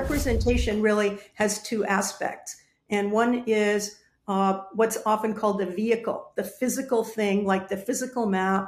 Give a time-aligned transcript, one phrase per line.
[0.00, 2.56] representation really has two aspects.
[2.90, 8.26] And one is uh, what's often called the vehicle, the physical thing, like the physical
[8.26, 8.64] map,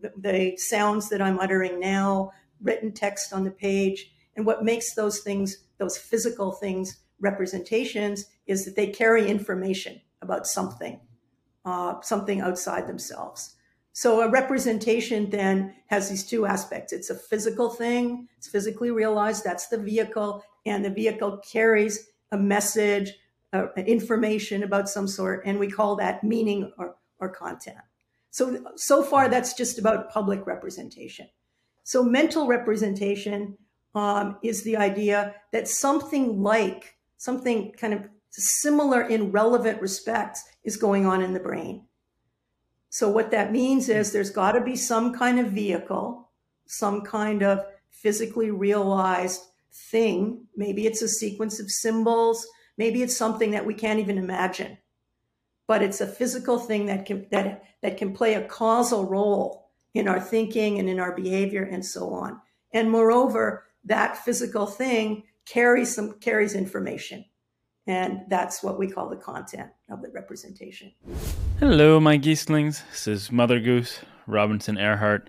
[0.00, 4.12] the, sounds that I'm uttering now, written text on the page.
[4.36, 10.46] And what makes those things, those physical things, representations is that they carry information about
[10.46, 11.00] something,
[11.64, 13.56] uh, something outside themselves.
[13.92, 16.92] So a representation then has these two aspects.
[16.92, 22.38] It's a physical thing, it's physically realized, that's the vehicle, and the vehicle carries a
[22.38, 23.12] message,
[23.52, 27.78] uh, information about some sort, and we call that meaning or, or content.
[28.30, 31.28] So, so far, that's just about public representation.
[31.82, 33.58] So, mental representation
[33.94, 40.76] um, is the idea that something like, something kind of similar in relevant respects is
[40.76, 41.84] going on in the brain.
[42.90, 46.28] So what that means is there's got to be some kind of vehicle,
[46.66, 49.42] some kind of physically realized
[49.72, 50.46] thing.
[50.56, 52.46] Maybe it's a sequence of symbols.
[52.76, 54.78] Maybe it's something that we can't even imagine.
[55.66, 60.08] But it's a physical thing that can that that can play a causal role in
[60.08, 62.40] our thinking and in our behavior and so on.
[62.72, 67.24] And moreover, that physical thing carries some carries information.
[67.86, 70.92] And that's what we call the content of the representation.
[71.58, 72.82] Hello, my geeslings.
[72.90, 75.28] This is Mother Goose, Robinson Erhardt,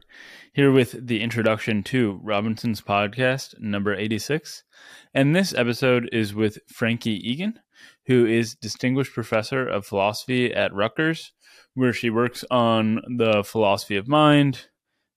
[0.54, 4.64] here with the introduction to Robinson's podcast, number 86.
[5.14, 7.60] And this episode is with Frankie Egan,
[8.08, 11.32] who is Distinguished Professor of Philosophy at Rutgers,
[11.74, 14.68] where she works on the philosophy of mind,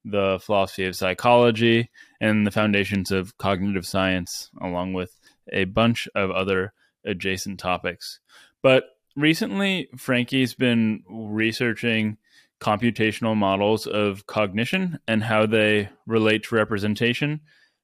[0.04, 5.18] the philosophy of psychology, and the foundations of cognitive science, along with
[5.52, 6.72] a bunch of other
[7.04, 8.20] adjacent topics.
[8.62, 8.84] But
[9.16, 12.18] recently, Frankie's been researching
[12.60, 17.40] computational models of cognition and how they relate to representation.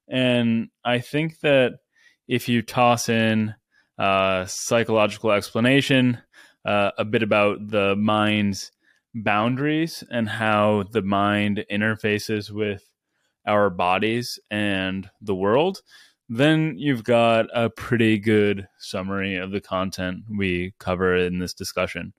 [0.09, 1.79] And I think that
[2.29, 3.55] if you toss in
[3.99, 6.19] uh, psychological explanation,
[6.65, 8.71] uh, a bit about the mind's
[9.15, 12.85] boundaries and how the mind interfaces with
[13.47, 15.83] our bodies and the world,
[16.29, 22.13] then you've got a pretty good summary of the content we cover in this discussion.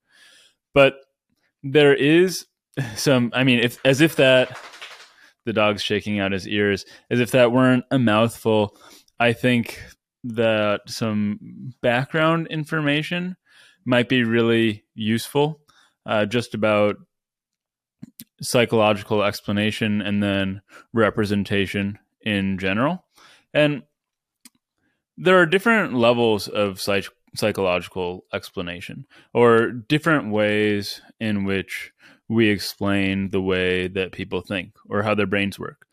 [0.73, 0.95] But
[1.63, 2.45] there is
[2.95, 4.57] some, I mean, if as if that
[5.45, 8.77] the dog's shaking out his ears, as if that weren't a mouthful,
[9.19, 9.81] I think
[10.23, 13.35] that some background information
[13.85, 15.59] might be really useful
[16.05, 16.95] uh, just about
[18.41, 20.61] psychological explanation and then
[20.94, 23.05] representation in general.
[23.53, 23.83] And
[25.17, 31.92] there are different levels of psych- psychological explanation or different ways in which
[32.28, 35.86] we explain the way that people think or how their brains work.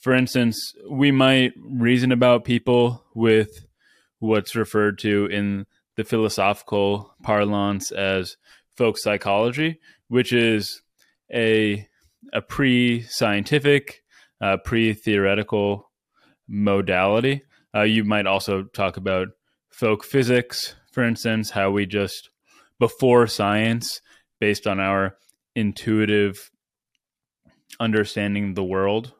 [0.00, 3.66] For instance, we might reason about people with
[4.18, 8.36] what's referred to in the philosophical parlance as
[8.76, 10.82] folk psychology, which is
[11.32, 11.86] a
[12.34, 14.02] a pre-scientific,
[14.42, 15.90] uh, pre-theoretical
[16.46, 17.42] modality
[17.74, 19.28] uh, you might also talk about
[19.70, 22.30] folk physics, for instance, how we just,
[22.78, 24.00] before science,
[24.38, 25.16] based on our
[25.54, 26.50] intuitive
[27.78, 29.12] understanding of the world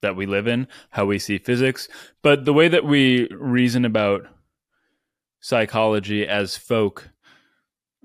[0.00, 1.88] that we live in, how we see physics.
[2.22, 4.22] But the way that we reason about
[5.40, 7.10] psychology as folk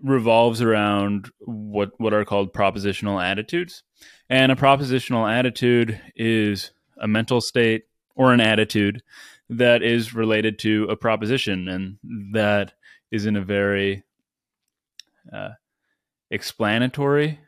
[0.01, 3.83] revolves around what what are called propositional attitudes.
[4.29, 7.83] And a propositional attitude is a mental state
[8.15, 9.01] or an attitude
[9.49, 11.97] that is related to a proposition, and
[12.33, 12.73] that
[13.11, 14.03] is in a very
[15.31, 15.49] uh,
[16.31, 17.39] explanatory.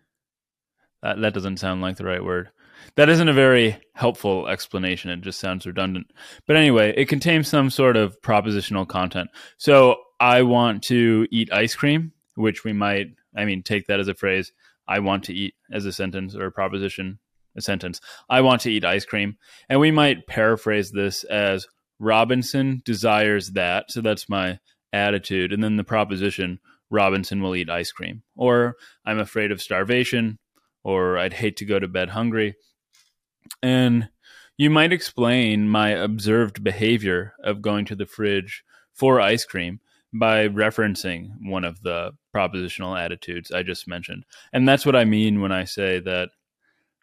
[1.01, 2.50] Uh, that doesn't sound like the right word.
[2.95, 5.09] That isn't a very helpful explanation.
[5.09, 6.11] It just sounds redundant.
[6.45, 9.29] But anyway, it contains some sort of propositional content.
[9.57, 14.07] So I want to eat ice cream, which we might, I mean, take that as
[14.07, 14.51] a phrase.
[14.88, 17.19] I want to eat as a sentence or a proposition,
[17.57, 18.00] a sentence.
[18.29, 19.38] I want to eat ice cream.
[19.67, 21.67] And we might paraphrase this as
[22.00, 23.91] Robinson desires that.
[23.91, 24.59] So that's my
[24.93, 25.53] attitude.
[25.53, 26.59] And then the proposition
[26.90, 28.23] Robinson will eat ice cream.
[28.35, 28.75] Or
[29.05, 30.40] I'm afraid of starvation.
[30.84, 32.55] Or I'd hate to go to bed hungry.
[33.61, 34.09] And
[34.58, 39.79] you might explain my observed behavior of going to the fridge for ice cream
[40.14, 44.25] by referencing one of the propositional attitudes I just mentioned.
[44.53, 46.29] And that's what I mean when I say that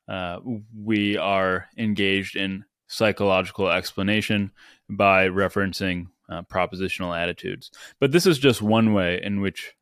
[0.08, 0.38] uh,
[0.75, 4.52] we are engaged in psychological explanation
[4.88, 7.70] by referencing uh, propositional attitudes.
[7.98, 9.72] But this is just one way in which,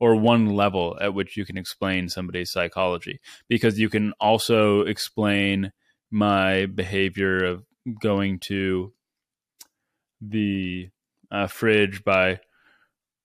[0.00, 5.72] or one level at which you can explain somebody's psychology, because you can also explain
[6.10, 7.64] my behavior of
[8.00, 8.92] going to
[10.20, 10.90] the
[11.30, 12.40] uh, fridge by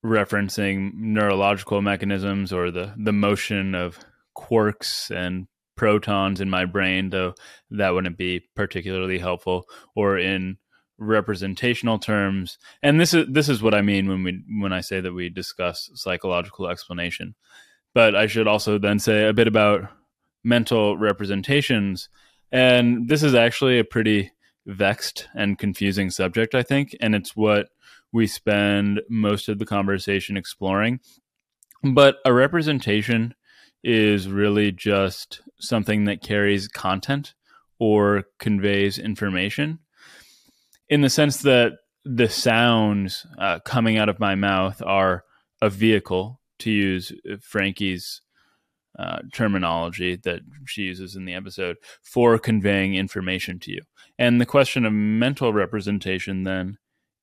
[0.05, 3.97] referencing neurological mechanisms or the the motion of
[4.37, 7.33] quarks and protons in my brain, though
[7.71, 9.65] that wouldn't be particularly helpful,
[9.95, 10.57] or in
[10.97, 12.57] representational terms.
[12.81, 15.29] And this is this is what I mean when we when I say that we
[15.29, 17.35] discuss psychological explanation.
[17.93, 19.89] But I should also then say a bit about
[20.43, 22.09] mental representations.
[22.51, 24.31] And this is actually a pretty
[24.65, 27.67] vexed and confusing subject, I think, and it's what
[28.11, 30.99] we spend most of the conversation exploring.
[31.83, 33.33] But a representation
[33.83, 37.33] is really just something that carries content
[37.79, 39.79] or conveys information
[40.89, 41.73] in the sense that
[42.05, 45.23] the sounds uh, coming out of my mouth are
[45.61, 48.21] a vehicle, to use Frankie's
[48.99, 53.81] uh, terminology that she uses in the episode, for conveying information to you.
[54.19, 56.77] And the question of mental representation then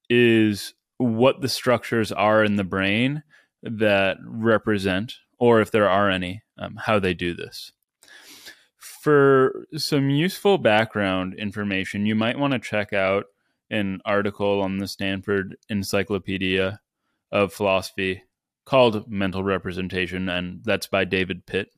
[0.08, 3.22] is what the structures are in the brain
[3.62, 7.72] that represent, or if there are any, um, how they do this.
[8.78, 13.24] For some useful background information, you might want to check out
[13.70, 16.80] an article on the Stanford Encyclopedia
[17.32, 18.22] of Philosophy
[18.64, 21.70] called Mental Representation, and that's by David Pitt.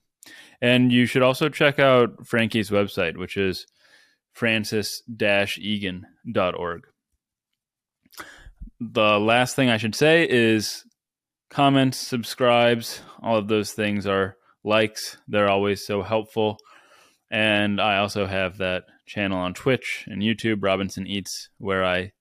[0.60, 3.66] And you should also check out Frankie's website, which is
[4.32, 6.86] frances-egan.org
[8.90, 10.84] the last thing I should say is
[11.52, 15.18] comments, subscribes, all of those things are likes.
[15.28, 16.56] They're always so helpful.
[17.30, 22.12] And I also have that channel on Twitch and YouTube, Robinson Eats, where I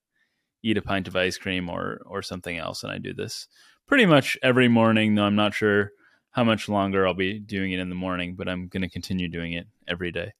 [0.63, 2.83] eat a pint of ice cream or or something else.
[2.83, 3.47] And I do this
[3.87, 5.91] pretty much every morning, though I'm not sure
[6.31, 9.29] how much longer I'll be doing it in the morning, but I'm going to continue
[9.29, 10.33] doing it every day.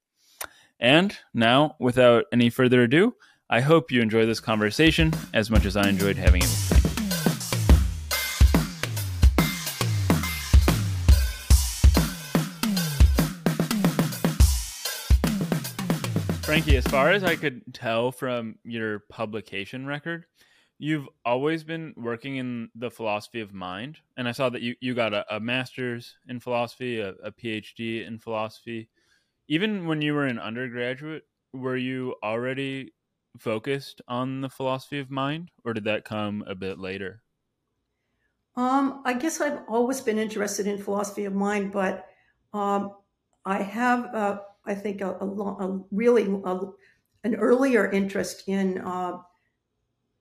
[0.80, 3.16] And now, without any further ado,
[3.50, 6.71] I hope you enjoy this conversation as much as I enjoyed having it
[16.52, 20.26] Frankie, as far as I could tell from your publication record,
[20.80, 24.00] you've always been working in the philosophy of mind.
[24.18, 28.06] And I saw that you, you got a, a master's in philosophy, a, a PhD
[28.06, 28.90] in philosophy.
[29.48, 32.92] Even when you were an undergraduate, were you already
[33.40, 37.22] focused on the philosophy of mind, or did that come a bit later?
[38.58, 42.08] Um, I guess I've always been interested in philosophy of mind, but
[42.54, 42.96] um,
[43.46, 46.60] I have, uh, I think, a, a, a really a,
[47.24, 49.20] an earlier interest in uh,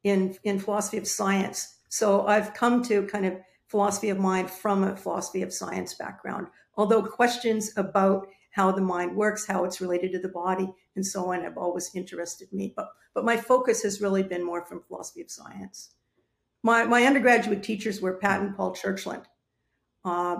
[0.04, 1.76] in in philosophy of science.
[1.88, 3.34] So I've come to kind of
[3.66, 6.46] philosophy of mind from a philosophy of science background.
[6.76, 11.32] Although questions about how the mind works, how it's related to the body, and so
[11.32, 12.72] on have always interested me.
[12.76, 15.90] But but my focus has really been more from philosophy of science.
[16.62, 19.24] My my undergraduate teachers were Pat and Paul Churchland,
[20.04, 20.36] uh,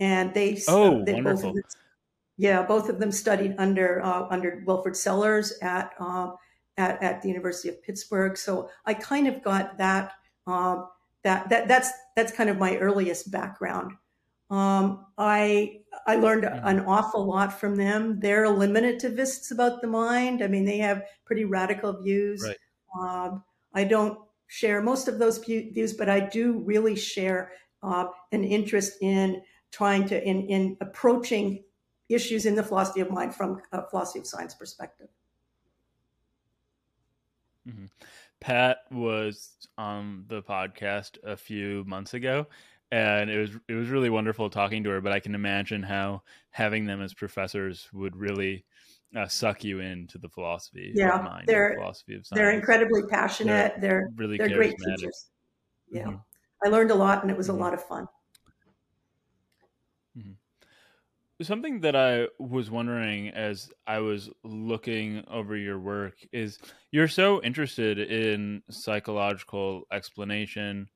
[0.00, 1.52] and they oh they wonderful.
[1.52, 1.76] Both
[2.38, 6.30] yeah, both of them studied under uh, under Wilfrid Sellars at, uh,
[6.76, 8.38] at at the University of Pittsburgh.
[8.38, 10.12] So I kind of got that
[10.46, 10.88] um,
[11.24, 13.92] that that that's that's kind of my earliest background.
[14.50, 18.20] Um, I I learned an awful lot from them.
[18.20, 20.42] They're eliminativists about the mind.
[20.42, 22.42] I mean, they have pretty radical views.
[22.46, 22.56] Right.
[22.98, 23.42] Um,
[23.74, 27.50] I don't share most of those views, but I do really share
[27.82, 29.42] uh, an interest in
[29.72, 31.64] trying to in in approaching
[32.08, 35.08] issues in the philosophy of mind from a philosophy of science perspective.
[37.68, 37.86] Mm-hmm.
[38.40, 42.46] Pat was on the podcast a few months ago,
[42.92, 45.00] and it was it was really wonderful talking to her.
[45.00, 48.64] But I can imagine how having them as professors would really
[49.16, 52.38] uh, suck you into the philosophy yeah, of mind, they're, philosophy of science.
[52.38, 53.74] They're incredibly passionate.
[53.80, 55.30] They're, they're really they're great teachers.
[55.90, 56.16] Yeah, mm-hmm.
[56.64, 57.56] I learned a lot, and it was mm-hmm.
[57.58, 58.06] a lot of fun.
[60.16, 60.32] Mm-hmm.
[61.40, 66.58] Something that I was wondering as I was looking over your work is
[66.90, 70.88] you're so interested in psychological explanation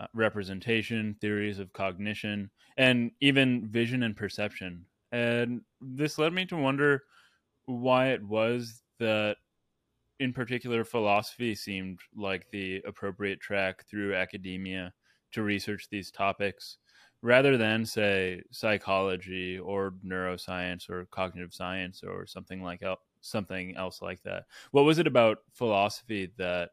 [0.00, 4.86] uh, representation, theories of cognition, and even vision and perception.
[5.12, 7.02] And this led me to wonder
[7.66, 9.36] why it was that,
[10.18, 14.94] in particular, philosophy seemed like the appropriate track through academia
[15.32, 16.78] to research these topics
[17.22, 24.00] rather than, say, psychology or neuroscience or cognitive science or something like el- something else
[24.00, 24.44] like that.
[24.70, 26.70] What was it about philosophy that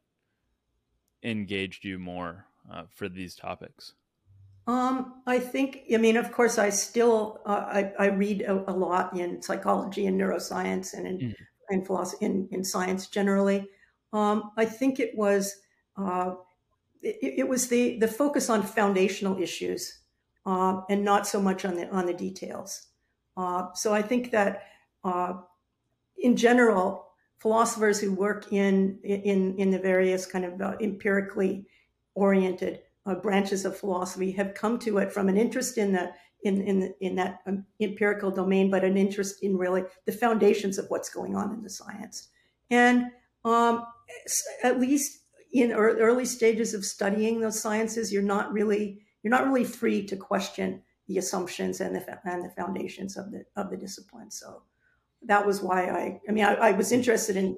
[1.24, 2.46] engaged you more?
[2.72, 3.94] uh, for these topics?
[4.68, 8.74] Um, I think, I mean, of course, I still uh, I, I, read a, a,
[8.74, 11.36] lot in psychology and neuroscience and in, mm.
[11.70, 13.70] in philosophy, in, in science generally.
[14.12, 15.56] Um, I think it was
[15.98, 16.34] uh,
[17.02, 20.00] it, it, was the the focus on foundational issues
[20.48, 22.88] uh, and not so much on the on the details.
[23.36, 24.64] Uh, so I think that
[25.04, 25.34] uh,
[26.18, 27.08] in general,
[27.40, 31.68] philosophers who work in in in the various kind of uh, empirically
[32.16, 36.14] oriented uh, branches of philosophy have come to it from an interest in the
[36.44, 40.86] in in in that um, empirical domain, but an interest in really the foundations of
[40.88, 42.30] what's going on in the science.
[42.70, 43.08] And
[43.44, 43.86] um,
[44.64, 45.20] at least
[45.52, 50.16] in early stages of studying those sciences, you're not really you're not really free to
[50.16, 54.32] question the assumptions and the and the foundations of the of the discipline.
[54.32, 54.64] So
[55.24, 57.58] that was why I I mean I, I was interested in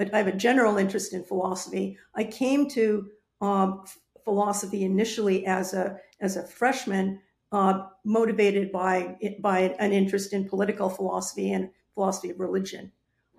[0.00, 1.98] I have a general interest in philosophy.
[2.14, 3.10] I came to
[3.42, 3.84] um,
[4.24, 7.20] philosophy initially as a as a freshman,
[7.52, 12.90] uh, motivated by by an interest in political philosophy and philosophy of religion,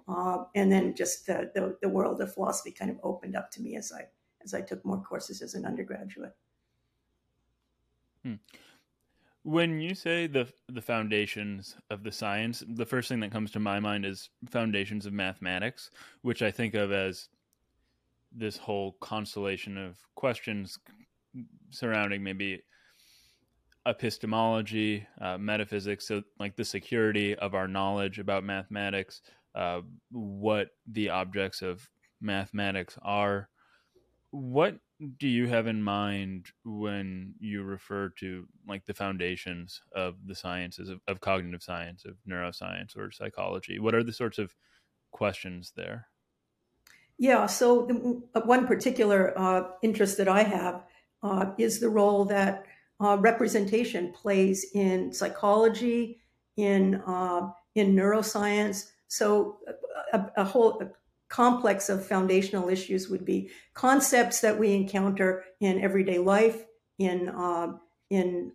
[0.08, 3.64] uh, and then just the, the, the world of philosophy kind of opened up to
[3.64, 4.04] me as I
[4.44, 6.36] as I took more courses as an undergraduate.
[8.24, 8.36] Hmm.
[9.44, 13.60] When you say the the foundations of the science, the first thing that comes to
[13.60, 15.90] my mind is foundations of mathematics,
[16.22, 17.28] which I think of as
[18.32, 20.80] this whole constellation of questions
[21.72, 22.64] surrounding maybe
[23.86, 29.22] epistemology, uh, metaphysics, so like the security of our knowledge about mathematics,
[29.56, 31.88] uh, what the objects of
[32.22, 33.50] mathematics are.
[34.34, 34.80] What
[35.20, 40.90] do you have in mind when you refer to like the foundations of the sciences
[40.90, 43.78] of, of cognitive science, of neuroscience, or psychology?
[43.78, 44.56] What are the sorts of
[45.12, 46.08] questions there?
[47.20, 50.84] Yeah, so the, uh, one particular uh, interest that I have
[51.22, 52.66] uh, is the role that
[53.00, 56.18] uh, representation plays in psychology,
[56.58, 58.90] in uh, in neuroscience.
[59.10, 59.60] So
[60.12, 60.82] a, a whole
[61.34, 66.64] complex of foundational issues would be concepts that we encounter in everyday life,
[67.00, 67.74] in uh,
[68.12, 68.52] in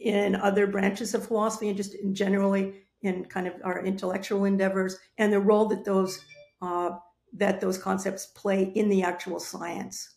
[0.00, 4.98] in other branches of philosophy, and just in generally in kind of our intellectual endeavors,
[5.18, 6.18] and the role that those
[6.62, 6.90] uh,
[7.32, 10.16] that those concepts play in the actual science.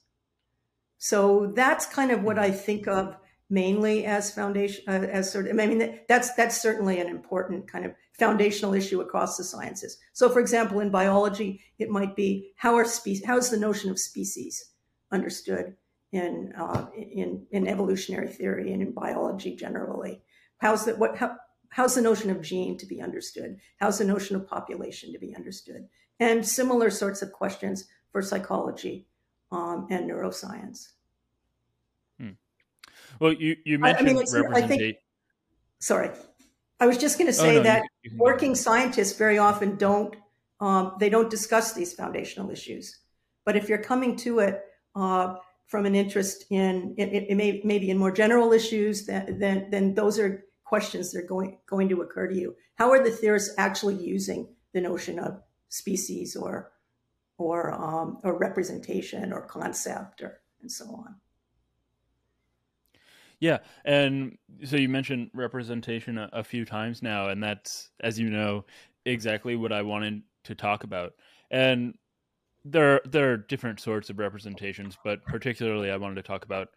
[0.98, 3.18] So that's kind of what I think of
[3.50, 7.86] mainly as foundation, uh, as sort of, I mean, that's, that's certainly an important kind
[7.86, 9.98] of foundational issue across the sciences.
[10.14, 13.92] So for example, in biology, it might be how are species, how is the notion
[13.92, 14.72] of species
[15.12, 15.76] understood
[16.12, 20.22] in, uh, in, in evolutionary theory and in biology generally?
[20.58, 21.36] How's that, what, how,
[21.70, 23.58] how's the notion of gene to be understood?
[23.78, 25.88] How's the notion of population to be understood?
[26.20, 29.08] and similar sorts of questions for psychology
[29.52, 30.90] um, and neuroscience.
[33.20, 34.98] Well, you, you mentioned I, I mean, I think,
[35.80, 36.10] sorry,
[36.80, 39.38] I was just going to oh, say oh, no, that you, you working scientists very
[39.38, 40.16] often don't
[40.60, 43.00] um, they don't discuss these foundational issues.
[43.46, 44.62] But if you're coming to it
[44.96, 45.36] uh,
[45.68, 49.94] from an interest in it, it, may maybe in more general issues, then then, then
[49.94, 52.56] those are questions that are going going to occur to you.
[52.76, 56.72] How are the theorists actually using the notion of species or
[57.38, 61.16] or um, or representation or concept or and so on.
[63.44, 68.30] Yeah, and so you mentioned representation a, a, few times now, and that's, as you
[68.30, 68.64] know,
[69.06, 71.12] exactly what I wanted to talk about.
[71.52, 71.96] And
[72.64, 76.70] there, there are different sorts of representations, but particularly I wanted to talk about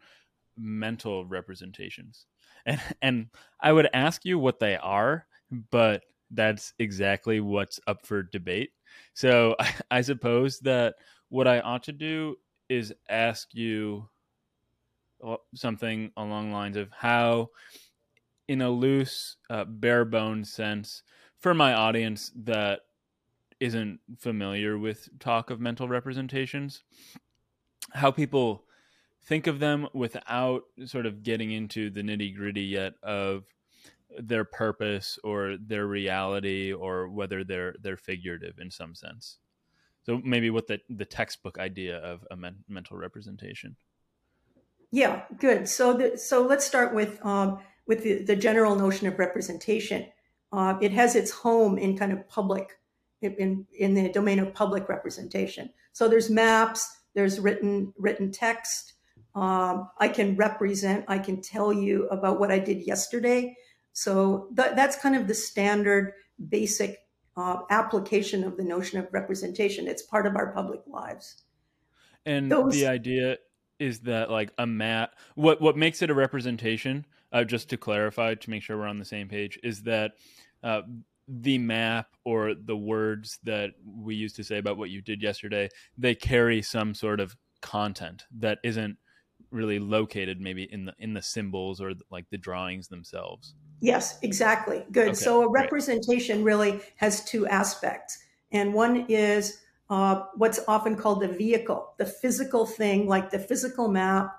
[0.58, 2.26] mental representations.
[2.66, 3.26] And and
[3.60, 5.24] I would ask you what they are,
[5.70, 8.70] but that's exactly what's up for debate.
[9.14, 10.96] So I, I suppose that
[11.28, 12.34] what I ought to do
[12.68, 14.08] is ask you
[15.54, 17.50] something along the lines of how,
[18.48, 21.02] in a loose, uh, bare bones sense,
[21.38, 22.80] for my audience that
[23.60, 26.82] isn't familiar with talk of mental representations,
[27.92, 28.64] how people
[29.24, 33.44] think of them without sort of getting into the nitty gritty yet of
[34.18, 39.38] their purpose or their reality or whether they're they're figurative in some sense.
[40.04, 43.76] So maybe what the the textbook idea of a men, mental representation
[44.90, 45.68] yeah good.
[45.68, 50.06] So the, so let's start with um, with the, the general notion of representation.
[50.52, 52.78] Uh, it has its home in kind of public
[53.20, 55.70] in in the domain of public representation.
[55.92, 58.92] So there's maps there's written written text.
[59.34, 63.56] Um, i can represent i can tell you about what i did yesterday.
[63.92, 66.12] So th- that's kind of the standard
[66.48, 66.98] basic
[67.36, 69.88] uh, application of the notion of representation.
[69.88, 71.42] It's part of our public lives.
[72.24, 73.38] And Those, the idea
[73.78, 78.34] is that like a map, what what makes it a representation, uh, just to clarify,
[78.34, 80.12] to make sure we're on the same page, is that
[80.62, 80.82] uh,
[81.28, 85.68] the map or the words that we used to say about what you did yesterday,
[85.98, 88.96] they carry some sort of content that isn't
[89.50, 93.54] really located maybe in the in the symbols or like the drawings themselves.
[93.80, 94.84] Yes, exactly.
[94.90, 95.08] Good.
[95.08, 96.44] Okay, so a representation great.
[96.44, 98.18] really has two aspects.
[98.52, 103.88] And one is uh, what's often called the vehicle, the physical thing, like the physical
[103.88, 104.36] map,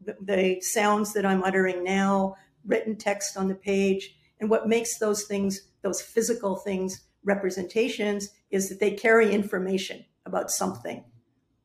[0.00, 4.16] the, the sounds that I'm uttering now, written text on the page.
[4.40, 10.50] And what makes those things, those physical things, representations is that they carry information about
[10.50, 11.04] something,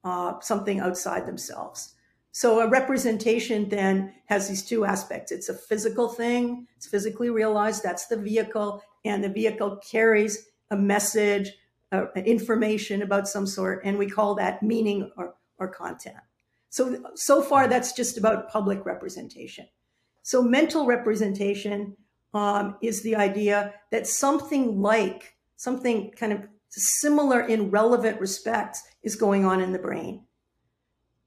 [0.04, 1.96] uh, something outside themselves.
[2.32, 5.32] So a representation then has these two aspects.
[5.32, 10.78] It's a physical thing, it's physically realized, that's the vehicle, and the vehicle carries a
[10.78, 11.52] message,
[11.92, 16.18] uh, information about some sort, and we call that meaning or, or content.
[16.70, 19.68] So, so far, that's just about public representation.
[20.22, 21.98] So, mental representation
[22.34, 29.16] um, is the idea that something like, something kind of similar in relevant respects is
[29.16, 30.26] going on in the brain.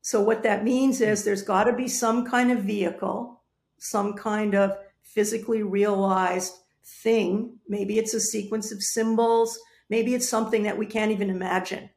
[0.03, 3.43] So, what that means is there's got to be some kind of vehicle,
[3.79, 6.55] some kind of physically realized
[7.03, 7.59] thing.
[7.69, 9.59] Maybe it's a sequence of symbols,
[9.89, 11.91] maybe it's something that we can't even imagine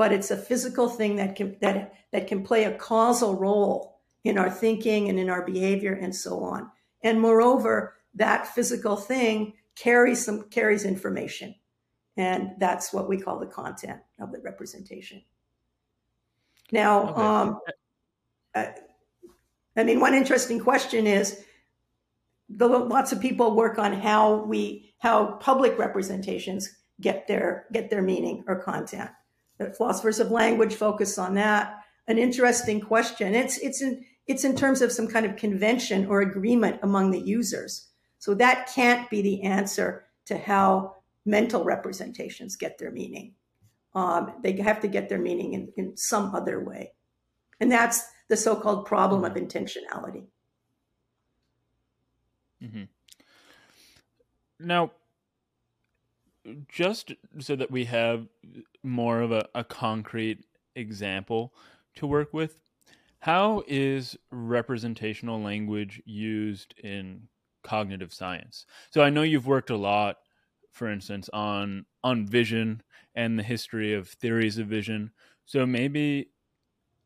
[0.00, 4.38] but it's a physical thing that can that that can play a causal role in
[4.38, 6.70] our thinking and in our behavior and so on.
[7.02, 11.54] And moreover, that physical thing carries some carries information,
[12.16, 15.20] and that's what we call the content of the representation.
[16.72, 17.20] Now, okay.
[17.20, 17.60] um,
[18.54, 18.66] uh,
[19.76, 21.44] I mean, one interesting question is
[22.48, 28.02] the, lots of people work on how we how public representations get their get their
[28.02, 29.10] meaning or content
[29.60, 31.84] the philosophers of language focus on that.
[32.08, 33.34] An interesting question.
[33.34, 37.20] It's it's in it's in terms of some kind of convention or agreement among the
[37.20, 37.88] users.
[38.18, 43.34] So that can't be the answer to how mental representations get their meaning.
[43.94, 46.92] Um, they have to get their meaning in, in some other way.
[47.60, 50.26] And that's the so called problem of intentionality.
[52.62, 52.84] Mm-hmm.
[54.60, 54.92] Now,
[56.68, 58.26] just so that we have
[58.82, 61.54] more of a, a concrete example
[61.96, 62.60] to work with,
[63.20, 67.28] how is representational language used in
[67.62, 68.64] cognitive science?
[68.90, 70.16] So I know you've worked a lot,
[70.72, 72.82] for instance, on on vision
[73.14, 75.10] and the history of theories of vision.
[75.44, 76.30] So maybe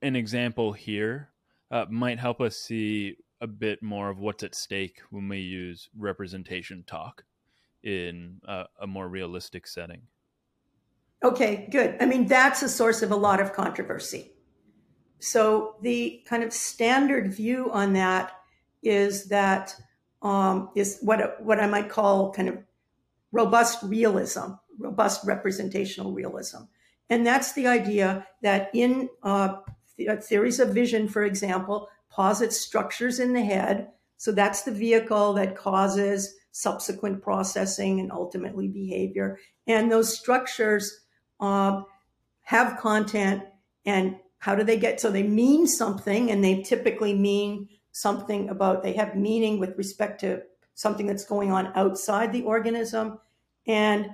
[0.03, 1.31] an example here
[1.70, 5.88] uh, might help us see a bit more of what's at stake when we use
[5.97, 7.25] representation talk
[7.85, 10.03] in a, a more realistic setting.
[11.23, 11.97] Okay, good.
[12.01, 14.33] I mean, that's a source of a lot of controversy.
[15.20, 18.33] So the kind of standard view on that
[18.83, 19.75] is that
[20.23, 22.59] um, is what what I might call kind of
[23.33, 26.64] robust realism, robust representational realism,
[27.09, 29.57] and that's the idea that in uh,
[30.09, 33.88] uh theories of vision, for example, posits structures in the head.
[34.16, 39.40] So that's the vehicle that causes subsequent processing and ultimately behavior.
[39.66, 41.00] And those structures
[41.40, 41.82] uh,
[42.42, 43.42] have content
[43.84, 48.84] and how do they get so they mean something and they typically mean something about
[48.84, 50.42] they have meaning with respect to
[50.74, 53.18] something that's going on outside the organism
[53.66, 54.08] and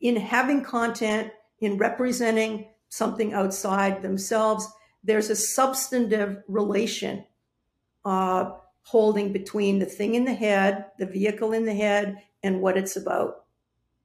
[0.00, 4.66] in having content in representing something outside themselves
[5.04, 7.24] there's a substantive relation
[8.04, 8.50] uh,
[8.84, 12.96] holding between the thing in the head, the vehicle in the head, and what it's
[12.96, 13.44] about,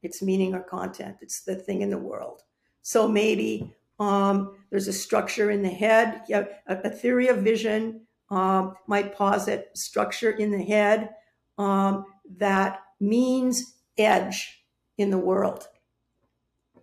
[0.01, 1.17] its meaning or content.
[1.21, 2.43] It's the thing in the world.
[2.81, 8.75] So maybe um, there's a structure in the head, a, a theory of vision um,
[8.87, 11.09] might posit structure in the head
[11.57, 12.05] um,
[12.37, 14.63] that means edge
[14.97, 15.67] in the world.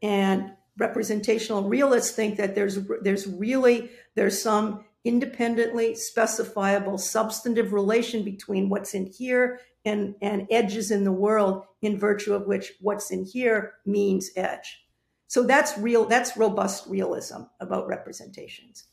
[0.02, 8.68] And representational realists think that there's there's really there's some independently specifiable substantive relation between
[8.68, 13.24] what's in here and, and edges in the world, in virtue of which what's in
[13.24, 14.84] here means edge.
[15.28, 18.84] So that's real, that's robust realism about representations.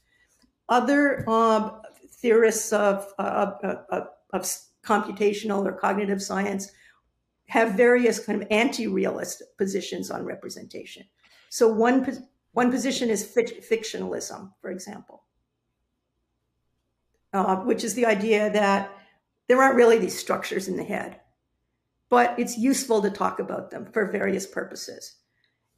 [0.70, 3.52] Other um, theorists of, uh,
[3.90, 4.48] of, of
[4.86, 6.72] computational or cognitive science
[7.48, 11.06] have various kind of anti-realist positions on representation.
[11.50, 15.24] So one, one position is fictionalism, for example
[17.34, 18.92] uh, which is the idea that
[19.48, 21.20] there aren't really these structures in the head,
[22.10, 25.16] but it's useful to talk about them for various purposes.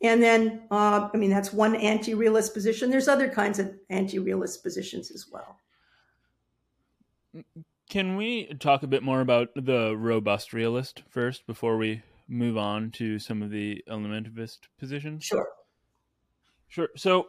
[0.02, 2.90] And then, uh, I mean, that's one anti realist position.
[2.90, 5.60] There's other kinds of anti realist positions as well.
[7.90, 12.92] Can we talk a bit more about the robust realist first before we move on
[12.92, 15.24] to some of the eliminativist positions?
[15.24, 15.48] Sure.
[16.68, 16.90] Sure.
[16.96, 17.28] So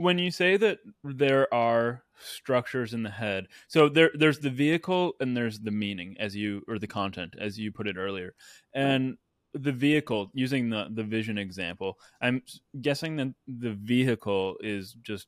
[0.00, 5.12] when you say that there are structures in the head, so there there's the vehicle
[5.20, 8.34] and there's the meaning as you or the content as you put it earlier.
[8.72, 9.18] And
[9.52, 12.42] the vehicle using the the vision example, I'm
[12.80, 15.26] guessing that the vehicle is just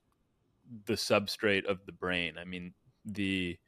[0.86, 2.38] the substrate of the brain.
[2.40, 2.72] I mean
[3.04, 3.58] the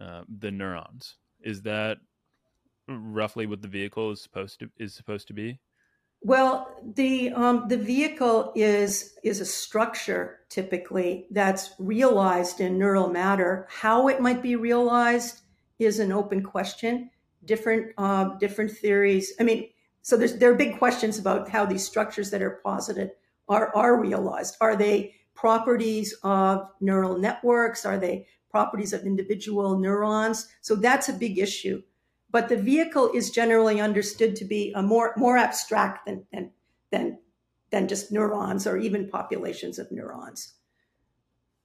[0.00, 1.18] uh, the neurons.
[1.40, 1.98] Is that
[2.88, 5.60] roughly what the vehicle is supposed to is supposed to be?
[6.20, 13.66] Well, the um, the vehicle is is a structure typically that's realized in neural matter.
[13.70, 15.42] How it might be realized
[15.78, 17.10] is an open question.
[17.44, 19.32] Different uh, different theories.
[19.38, 19.68] I mean,
[20.02, 23.12] so there's there are big questions about how these structures that are posited
[23.48, 24.56] are are realized.
[24.60, 27.86] Are they properties of neural networks?
[27.86, 30.48] Are they properties of individual neurons?
[30.62, 31.80] So that's a big issue
[32.30, 36.52] but the vehicle is generally understood to be a more more abstract than than
[36.90, 37.18] than,
[37.70, 40.54] than just neurons or even populations of neurons.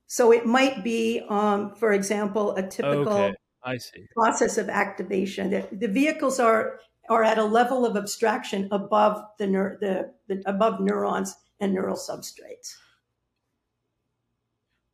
[0.08, 3.34] So it might be, um, for example, a typical okay.
[3.64, 4.06] I see.
[4.14, 5.50] process of activation.
[5.50, 10.42] The, the vehicles are are at a level of abstraction above the, neur- the, the
[10.46, 12.76] above neurons and neural substrates.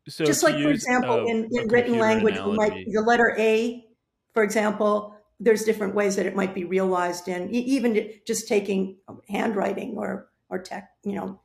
[0.07, 3.35] So Just like, for example, a, in, in a written language, we might, the letter
[3.37, 3.85] A,
[4.33, 8.97] for example, there's different ways that it might be realized in even just taking
[9.29, 11.39] handwriting or or tech, you know,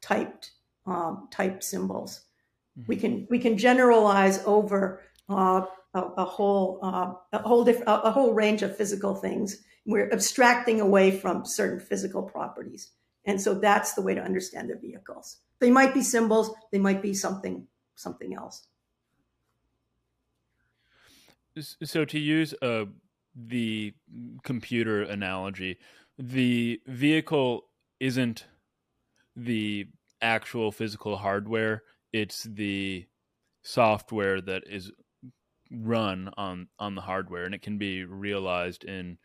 [0.00, 0.52] typed
[0.86, 2.22] um, typed symbols.
[2.78, 2.88] Mm-hmm.
[2.88, 8.00] We can we can generalize over uh, a, a whole uh, a whole diff- a,
[8.04, 9.58] a whole range of physical things.
[9.84, 12.90] We're abstracting away from certain physical properties,
[13.24, 15.38] and so that's the way to understand the vehicles.
[15.58, 16.54] They might be symbols.
[16.70, 18.66] They might be something something else.
[21.84, 22.86] So to use uh,
[23.34, 23.94] the
[24.42, 25.78] computer analogy,
[26.18, 27.64] the vehicle
[28.00, 28.46] isn't
[29.36, 29.86] the
[30.20, 33.06] actual physical hardware; it's the
[33.62, 34.92] software that is
[35.70, 39.18] run on on the hardware, and it can be realized in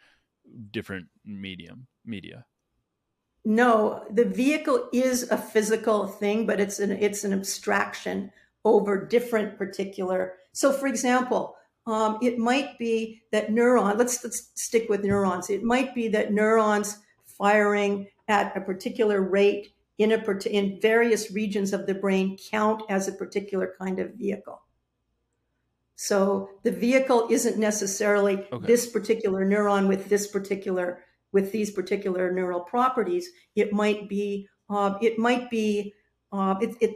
[0.71, 2.45] different medium media.
[3.43, 8.31] No, the vehicle is a physical thing, but it's an it's an abstraction
[8.65, 10.33] over different particular.
[10.53, 11.56] So, for example,
[11.87, 13.97] um, it might be that neuron.
[13.97, 15.49] Let's let's stick with neurons.
[15.49, 21.73] It might be that neurons firing at a particular rate in a in various regions
[21.73, 24.61] of the brain count as a particular kind of vehicle.
[25.95, 28.67] So the vehicle isn't necessarily Okay.
[28.67, 30.99] this particular neuron with this particular
[31.31, 33.29] with these particular neural properties.
[33.55, 35.93] It might be uh, it might be
[36.31, 36.91] uh, it, it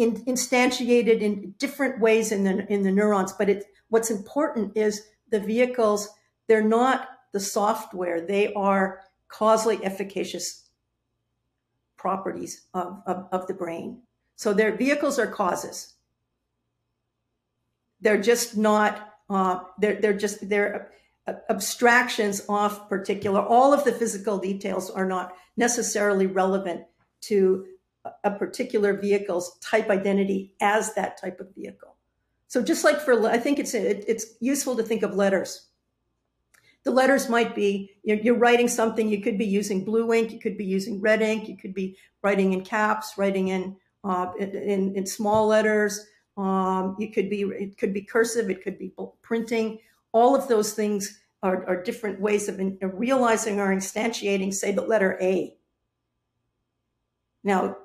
[0.00, 3.32] in, instantiated in different ways in the in the neurons.
[3.32, 6.08] But it what's important is the vehicles.
[6.48, 8.20] They're not the software.
[8.20, 10.68] They are causally efficacious
[11.96, 14.02] properties of, of, of the brain.
[14.36, 15.94] So their vehicles are causes.
[18.00, 19.12] They're just not.
[19.28, 20.90] Uh, they're they're just they're
[21.48, 23.40] abstractions off particular.
[23.40, 26.84] All of the physical details are not necessarily relevant
[27.22, 27.66] to
[28.24, 31.96] a- particular vehicle's type identity as that type of vehicle.
[32.48, 35.68] So just like for, I think it's it, it's useful to think of letters.
[36.82, 39.08] The letters might be you're, you're writing something.
[39.08, 40.32] You could be using blue ink.
[40.32, 41.48] You could be using red ink.
[41.48, 46.06] You could be writing in caps, writing in uh, in, in small letters.
[46.36, 48.48] Um, you could be it could be cursive.
[48.48, 49.78] It could be printing.
[50.12, 54.72] All of those things are, are different ways of in, of realizing or instantiating, say,
[54.72, 55.56] the letter A.
[57.44, 57.76] Now,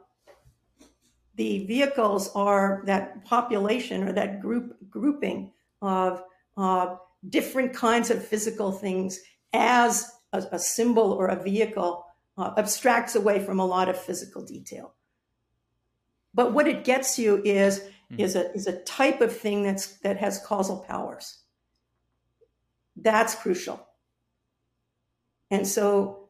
[1.36, 6.24] the vehicles are that population or that group grouping of
[6.58, 6.95] uh,
[7.30, 9.19] different kinds of physical things
[9.54, 12.06] as a, a symbol or a vehicle
[12.38, 14.93] uh, abstracts away from a lot of physical detail.
[16.34, 18.19] But what it gets you is Mhm.
[18.19, 21.39] is a is a type of thing that's that has causal powers.
[22.95, 23.86] That's crucial.
[25.50, 26.30] And so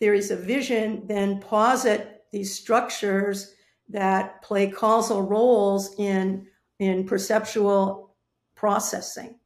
[0.00, 3.54] there is a vision then posit these structures
[3.92, 6.46] that play causal roles in
[6.78, 8.14] in perceptual
[8.54, 9.38] processing.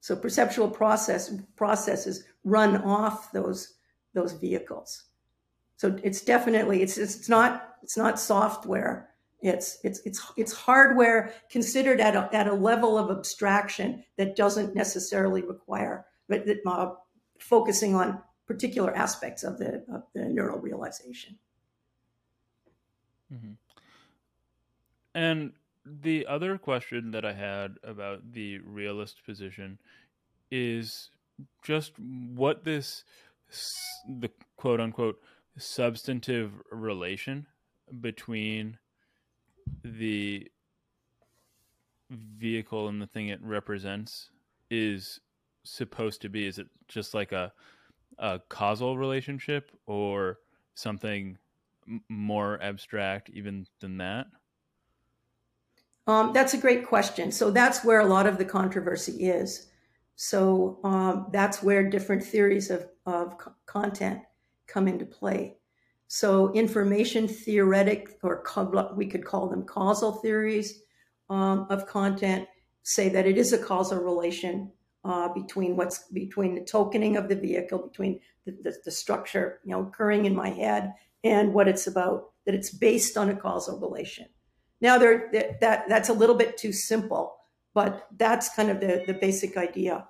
[0.00, 3.74] So perceptual process processes run off those
[4.14, 5.04] those vehicles.
[5.76, 9.10] So it's definitely it's it's not it's not software.
[9.40, 14.74] It's it's it's it's hardware considered at a, at a level of abstraction that doesn't
[14.74, 16.94] necessarily require but uh,
[17.38, 21.38] focusing on particular aspects of the of the neural realization.
[23.30, 23.52] hmm
[25.14, 25.52] And
[25.84, 29.78] the other question that I had about the realist position
[30.50, 31.10] is
[31.62, 33.04] just what this
[34.08, 35.20] the quote unquote
[35.58, 37.46] substantive relation
[38.00, 38.78] between
[39.84, 40.50] the
[42.10, 44.30] vehicle and the thing it represents
[44.70, 45.20] is
[45.64, 46.46] supposed to be?
[46.46, 47.52] Is it just like a
[48.18, 50.38] a causal relationship or
[50.74, 51.36] something
[52.08, 54.26] more abstract even than that?
[56.06, 57.32] Um, that's a great question.
[57.32, 59.68] So that's where a lot of the controversy is.
[60.16, 63.36] So um, that's where different theories of, of
[63.66, 64.20] content
[64.66, 65.56] come into play.
[66.06, 68.44] So information theoretic, or
[68.94, 70.82] we could call them causal theories
[71.30, 72.46] um, of content,
[72.82, 74.70] say that it is a causal relation
[75.04, 79.72] uh, between what's between the tokening of the vehicle, between the, the, the, structure, you
[79.72, 82.30] know, occurring in my head, and what it's about.
[82.46, 84.26] That it's based on a causal relation.
[84.80, 87.36] Now, there that that's a little bit too simple,
[87.72, 90.06] but that's kind of the the basic idea.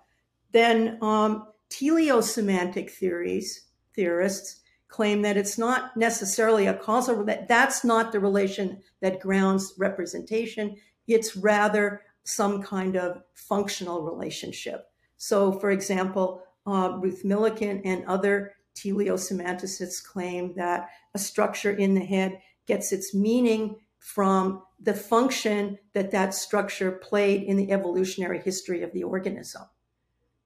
[0.53, 8.12] Then um, teleosemantic theories theorists claim that it's not necessarily a causal that that's not
[8.12, 10.77] the relation that grounds representation.
[11.07, 14.87] It's rather some kind of functional relationship.
[15.16, 22.05] So, for example, uh, Ruth Millikan and other teleosemanticists claim that a structure in the
[22.05, 28.83] head gets its meaning from the function that that structure played in the evolutionary history
[28.83, 29.62] of the organism.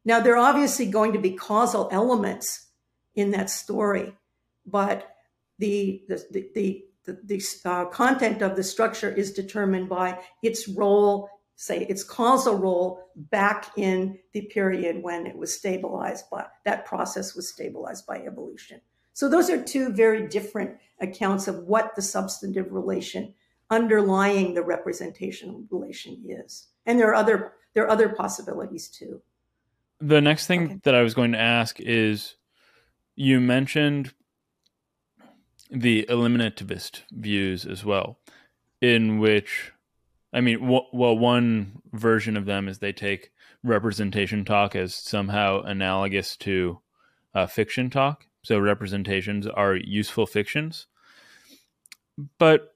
[0.04, 2.68] Now, there are obviously going to be causal elements
[3.16, 4.14] in that story,
[4.64, 5.08] but
[5.58, 6.84] the, the, the, the
[7.24, 13.10] the, uh, content of the structure is determined by its role say its causal role
[13.16, 18.78] back in the period when it was stabilized by that process was stabilized by evolution.
[19.14, 23.34] So those are two very different accounts of what the substantive relation
[23.70, 26.68] underlying the representation relation is.
[26.86, 29.20] And there are other there are other possibilities too.
[30.00, 30.80] The next thing okay.
[30.84, 32.36] that I was going to ask is
[33.14, 34.14] you mentioned
[35.70, 38.18] the eliminativist views as well,
[38.80, 39.72] in which
[40.32, 45.62] I mean, w- well, one version of them is they take representation talk as somehow
[45.62, 46.80] analogous to
[47.34, 48.26] uh, fiction talk.
[48.42, 50.86] So representations are useful fictions.
[52.38, 52.74] But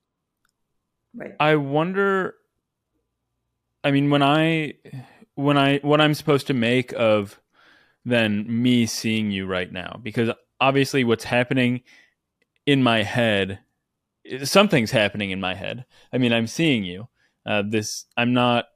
[1.14, 1.34] right.
[1.38, 2.34] I wonder.
[3.84, 4.74] I mean, when I
[5.34, 7.40] when I what I'm supposed to make of
[8.04, 11.82] then me seeing you right now, because obviously what's happening
[12.66, 13.60] in my head,
[14.44, 15.84] something's happening in my head.
[16.12, 17.08] I mean, I'm seeing you
[17.46, 18.66] uh, this I'm not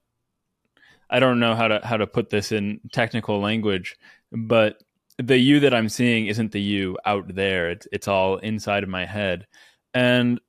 [1.09, 3.96] I don't know how to how to put this in technical language,
[4.33, 4.83] but
[5.18, 7.70] the you that I'm seeing isn't the you out there.
[7.70, 9.46] It's it's all inside of my head.
[9.94, 10.40] And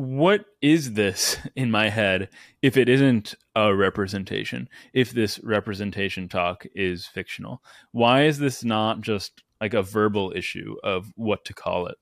[0.00, 2.28] what is this in my head
[2.62, 4.68] if it isn't a representation?
[4.92, 7.62] If this representation talk is fictional?
[7.92, 11.98] Why is this not just like a verbal issue of what to call it?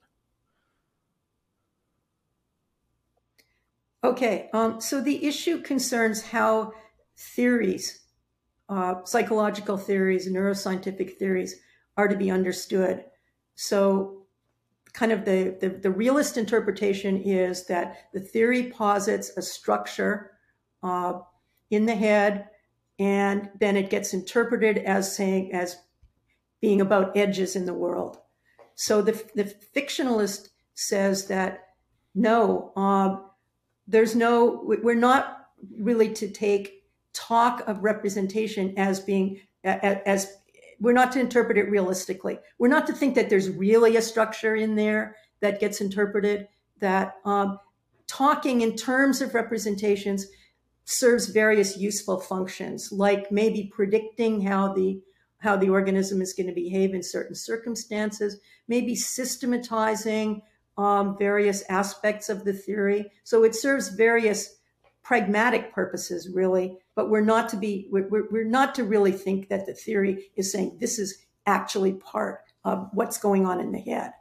[4.05, 6.73] Okay, um, so the issue concerns how
[7.17, 8.01] theories,
[8.69, 11.57] uh, psychological theories, neuroscientific theories,
[11.97, 13.05] are to be understood.
[13.57, 14.18] So,
[14.99, 20.33] kind of the, the, the realist interpretation is that the theory posits a structure
[20.83, 21.13] uh,
[21.71, 22.49] in the head,
[22.99, 25.77] and then it gets interpreted as saying as
[26.61, 28.19] being about edges in the world.
[28.75, 31.51] So the the fictionalist says that
[32.15, 32.73] no.
[32.77, 33.11] Uh,
[33.87, 35.47] there's no, we're not
[35.79, 36.83] really to take
[37.15, 40.37] talk of representation as being, as
[40.81, 42.38] we're not to interpret it realistically.
[42.59, 46.49] We're not to think that there's really a structure in there that gets interpreted,
[46.81, 47.59] that um,
[48.07, 50.27] talking in terms of representations
[50.85, 55.01] serves various useful functions, like maybe predicting how the
[55.41, 60.43] how the organism is going to behave in certain circumstances, maybe systematizing
[60.77, 63.12] um, various aspects of the theory.
[63.23, 64.58] So it serves various
[65.09, 66.77] pragmatic purposes, really.
[66.94, 70.53] But we're not to be we're, we're not to really think that the theory is
[70.53, 74.12] saying this is actually part of what's going on in the head.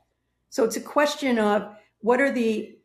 [0.49, 2.77] So it's a question of what are the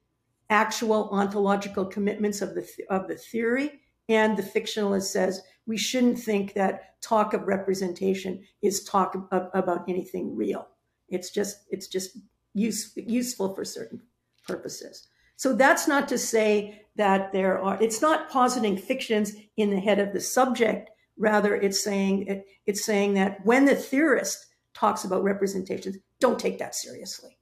[0.50, 6.54] actual ontological commitments of the of the theory and the fictionalist says we shouldn't think
[6.54, 10.66] that talk of representation is talk of, about anything real
[11.08, 12.18] it's just it's just
[12.54, 14.02] use, useful for certain
[14.46, 15.06] purposes.
[15.42, 19.98] So that's not to say that there are, it's not positing fictions in the head
[19.98, 20.88] of the subject.
[21.18, 26.60] Rather, it's saying, it, it's saying that when the theorist talks about representations, don't take
[26.60, 27.36] that seriously.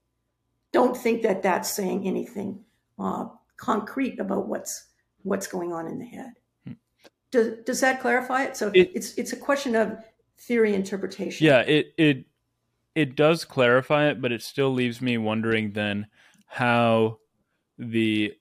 [0.72, 2.64] Don't think that that's saying anything
[2.98, 3.26] uh,
[3.58, 4.86] concrete about what's,
[5.24, 6.32] what's going on in the head.
[6.64, 6.72] Hmm.
[7.30, 8.56] Does, does that clarify it?
[8.56, 9.98] So it, it's, it's a question of
[10.38, 11.46] theory interpretation.
[11.46, 12.24] Yeah, it it
[12.94, 16.06] it does clarify it, but it still leaves me wondering then
[16.46, 17.19] how
[17.80, 18.34] the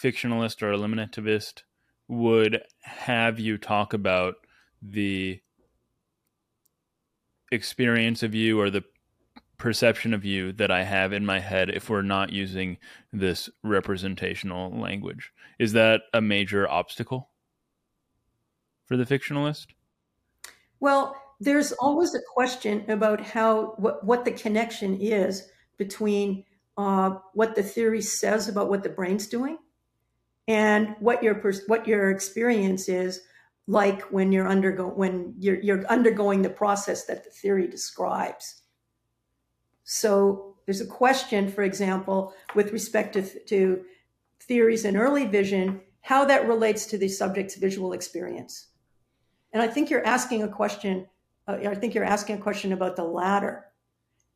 [0.00, 1.62] fictionalist or eliminativist
[2.06, 4.36] would have you talk about
[4.80, 5.40] the
[7.50, 8.84] experience of you or the
[9.58, 12.78] perception of you that I have in my head if we're not using
[13.12, 15.32] this representational language.
[15.58, 17.30] Is that a major obstacle
[18.86, 19.66] for the fictionalist?
[20.78, 26.44] Well, there's always a question about how what, what the connection is between
[26.78, 29.58] uh, what the theory says about what the brain's doing
[30.46, 31.34] and what your
[31.66, 33.20] what your experience is
[33.66, 38.62] like when you're undergo when you're you're undergoing the process that the theory describes.
[39.82, 43.84] So there's a question, for example, with respect to, to
[44.42, 48.68] theories in early vision, how that relates to the subject's visual experience.
[49.52, 51.08] And I think you're asking a question.
[51.48, 53.64] Uh, I think you're asking a question about the latter,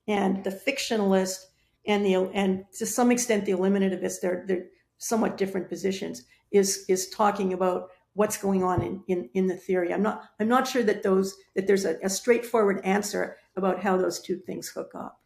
[0.09, 1.52] and the fictionalist
[1.87, 4.21] and the and to some extent the eliminativist.
[4.21, 4.67] They're they're
[4.99, 6.25] somewhat different positions.
[6.51, 9.93] Is is talking about what's going on in, in, in the theory.
[9.93, 13.97] I'm not I'm not sure that those that there's a, a straightforward answer about how
[13.97, 15.21] those two things hook up.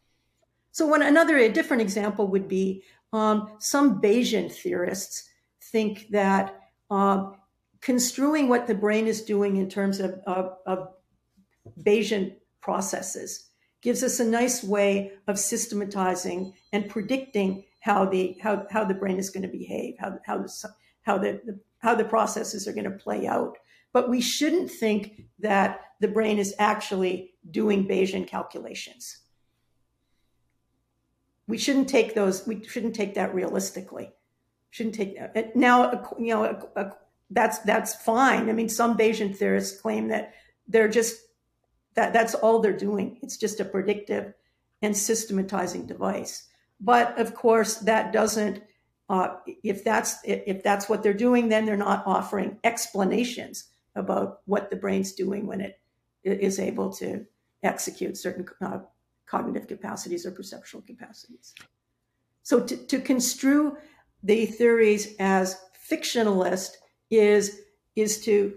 [0.71, 5.29] So one another a different example would be um, some Bayesian theorists
[5.71, 7.31] think that uh,
[7.81, 10.89] construing what the brain is doing in terms of, of, of
[11.81, 13.49] Bayesian processes
[13.81, 19.17] gives us a nice way of systematizing and predicting how the how, how the brain
[19.17, 20.69] is going to behave, how how the,
[21.03, 23.57] how the, the how the processes are going to play out.
[23.93, 29.19] But we shouldn't think that the brain is actually doing Bayesian calculations.
[31.47, 32.45] We shouldn't take those.
[32.45, 34.11] We shouldn't take that realistically.
[34.69, 35.55] Shouldn't take that.
[35.55, 36.67] Now, you know,
[37.29, 38.49] that's that's fine.
[38.49, 40.33] I mean, some Bayesian theorists claim that
[40.67, 41.15] they're just
[41.97, 43.17] that that's all they're doing.
[43.21, 44.33] It's just a predictive
[44.81, 46.47] and systematizing device.
[46.79, 48.63] But of course, that doesn't
[49.09, 54.69] uh, if that's if that's what they're doing, then they're not offering explanations about what
[54.69, 55.79] the brain's doing when it
[56.23, 57.25] is able to
[57.63, 58.79] execute certain uh,
[59.25, 61.55] cognitive capacities or perceptual capacities.
[62.43, 63.77] So to, to construe
[64.23, 66.71] the theories as fictionalist
[67.09, 67.61] is
[67.95, 68.53] is to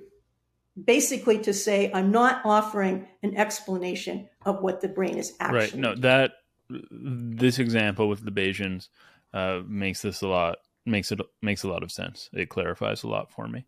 [0.84, 5.58] basically to say I'm not offering an explanation of what the brain is actually.
[5.58, 5.74] Right.
[5.74, 6.32] No, that
[6.68, 8.88] this example with the Bayesians
[9.34, 12.30] uh, makes this a lot makes it makes a lot of sense.
[12.32, 13.66] It clarifies a lot for me.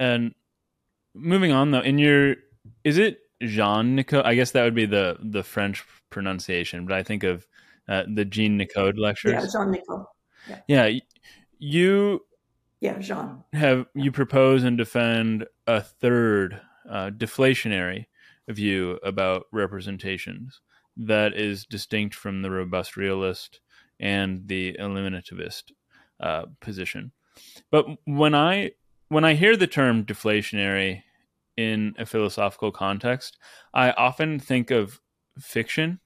[0.00, 0.34] And
[1.14, 2.36] moving on though, in your
[2.84, 4.24] is it Jean Nicod?
[4.24, 7.46] I guess that would be the the French pronunciation, but I think of
[7.88, 9.32] uh, the Jean Nicod lectures.
[9.32, 10.04] Yeah, Jean Nicod.
[10.48, 10.60] Yeah.
[10.68, 10.98] yeah,
[11.58, 12.20] you.
[12.80, 13.44] Yeah, Jean.
[13.52, 18.06] Have you propose and defend a third uh, deflationary
[18.48, 20.60] view about representations
[20.96, 23.60] that is distinct from the robust realist
[24.00, 25.72] and the eliminativist
[26.20, 27.12] uh, position.
[27.70, 28.72] But when I
[29.08, 31.02] when I hear the term deflationary
[31.56, 33.38] in a philosophical context,
[33.72, 35.00] I often think of
[35.40, 36.00] fiction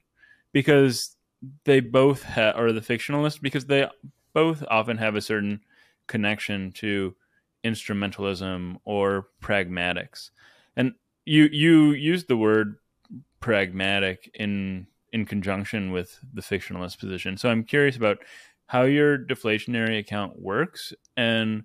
[0.52, 1.16] because
[1.64, 3.88] they both have, or the fictionalist, because they
[4.34, 5.60] both often have a certain
[6.06, 7.14] connection to
[7.64, 10.30] instrumentalism or pragmatics.
[10.76, 10.92] And
[11.24, 12.76] you you used the word
[13.40, 17.36] pragmatic in in conjunction with the fictionalist position.
[17.36, 18.18] So I'm curious about
[18.66, 21.64] how your deflationary account works and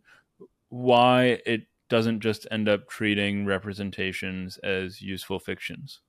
[0.70, 6.02] why it doesn't just end up treating representations as useful fictions.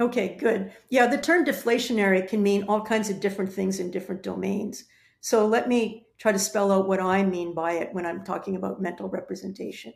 [0.00, 0.72] Okay, good.
[0.88, 4.84] Yeah, the term deflationary can mean all kinds of different things in different domains.
[5.20, 8.56] So let me try to spell out what I mean by it when I'm talking
[8.56, 9.92] about mental representation.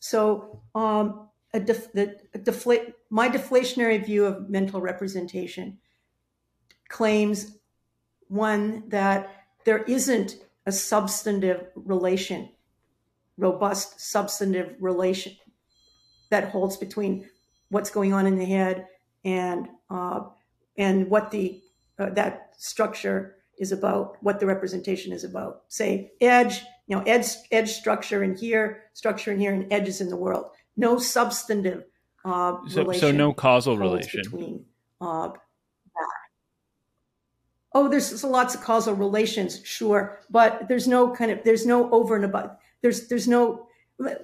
[0.00, 5.78] So, um, a def, the, a deflate, my deflationary view of mental representation
[6.88, 7.58] claims
[8.28, 9.30] one that
[9.64, 12.48] there isn't a substantive relation,
[13.38, 15.36] robust substantive relation
[16.30, 17.28] that holds between
[17.68, 18.86] what's going on in the head
[19.26, 20.20] and uh,
[20.78, 21.60] and what the
[21.98, 25.64] uh, that structure is about, what the representation is about.
[25.68, 30.08] Say edge, you know, edge edge structure in here, structure in here, and edges in
[30.08, 30.46] the world
[30.76, 31.84] no substantive
[32.24, 32.90] uh, so.
[32.92, 34.64] So no causal relation between
[35.00, 36.10] uh, that.
[37.72, 41.90] Oh, there's, there's lots of causal relations, sure, but there's no kind of there's no
[41.90, 42.56] over and above.
[42.82, 43.68] There's there's no.
[43.98, 44.22] Let,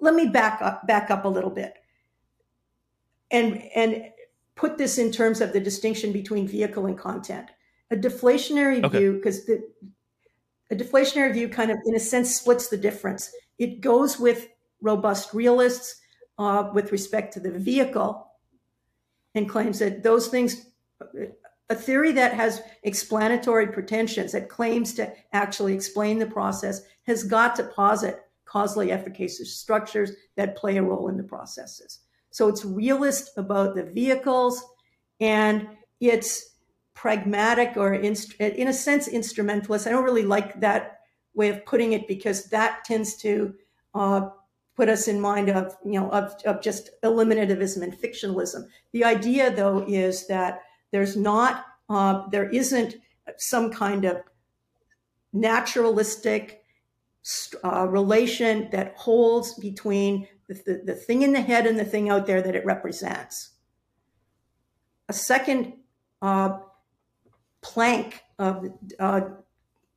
[0.00, 1.74] let me back up back up a little bit,
[3.30, 4.04] and and
[4.58, 7.48] put this in terms of the distinction between vehicle and content.
[7.90, 8.98] A deflationary okay.
[8.98, 9.66] view, because the
[10.70, 13.32] a deflationary view kind of, in a sense, splits the difference.
[13.58, 14.48] It goes with
[14.82, 16.00] robust realists
[16.38, 18.26] uh, with respect to the vehicle
[19.34, 20.66] and claims that those things,
[21.70, 27.56] a theory that has explanatory pretensions, that claims to actually explain the process, has got
[27.56, 32.00] to posit causally efficacious structures that play a role in the processes.
[32.30, 34.62] So it's realist about the vehicles
[35.20, 35.68] and
[36.00, 36.56] it's
[36.94, 39.86] pragmatic or in, in a sense instrumentalist.
[39.86, 41.00] I don't really like that
[41.34, 43.54] way of putting it because that tends to
[43.94, 44.28] uh,
[44.76, 48.66] put us in mind of you know of, of just eliminativism and fictionalism.
[48.92, 50.62] The idea though is that
[50.92, 52.96] there's not uh, there isn't
[53.36, 54.18] some kind of
[55.32, 56.62] naturalistic
[57.62, 62.26] uh, relation that holds between the, the, thing in the head and the thing out
[62.26, 63.50] there that it represents.
[65.08, 65.74] A second
[66.22, 66.58] uh,
[67.60, 68.66] plank of
[68.98, 69.20] uh,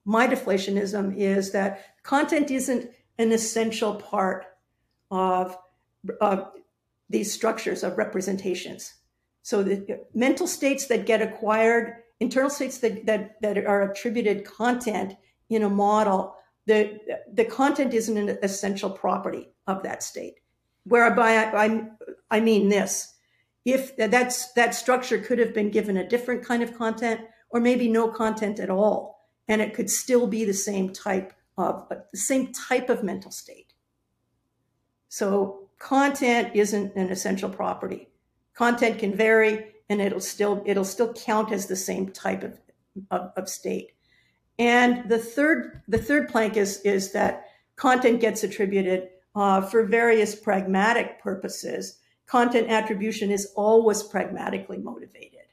[0.05, 4.45] my deflationism is that content isn't an essential part
[5.09, 5.57] of,
[6.19, 6.51] of
[7.09, 8.93] these structures of representations.
[9.43, 15.15] So the mental states that get acquired, internal states that, that, that are attributed content
[15.49, 16.35] in a model,
[16.71, 16.99] the,
[17.33, 20.35] the content isn't an essential property of that state.
[20.85, 21.87] Whereby I, I,
[22.31, 23.13] I mean this,
[23.65, 27.19] if that's, that structure could have been given a different kind of content,
[27.49, 29.27] or maybe no content at all.
[29.49, 33.73] And it could still be the same type of the same type of mental state.
[35.09, 38.07] So content isn't an essential property.
[38.53, 42.61] Content can vary and it'll still it'll still count as the same type of,
[43.11, 43.91] of, of state.
[44.61, 47.47] And the third the third plank is is that
[47.77, 51.97] content gets attributed uh, for various pragmatic purposes.
[52.27, 55.47] Content attribution is always pragmatically motivated.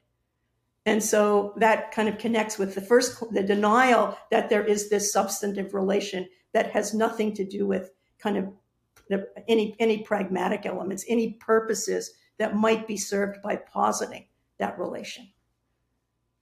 [0.84, 5.10] And so that kind of connects with the first, the denial that there is this
[5.10, 11.32] substantive relation that has nothing to do with kind of any, any pragmatic elements, any
[11.32, 14.26] purposes that might be served by positing
[14.58, 15.28] that relation.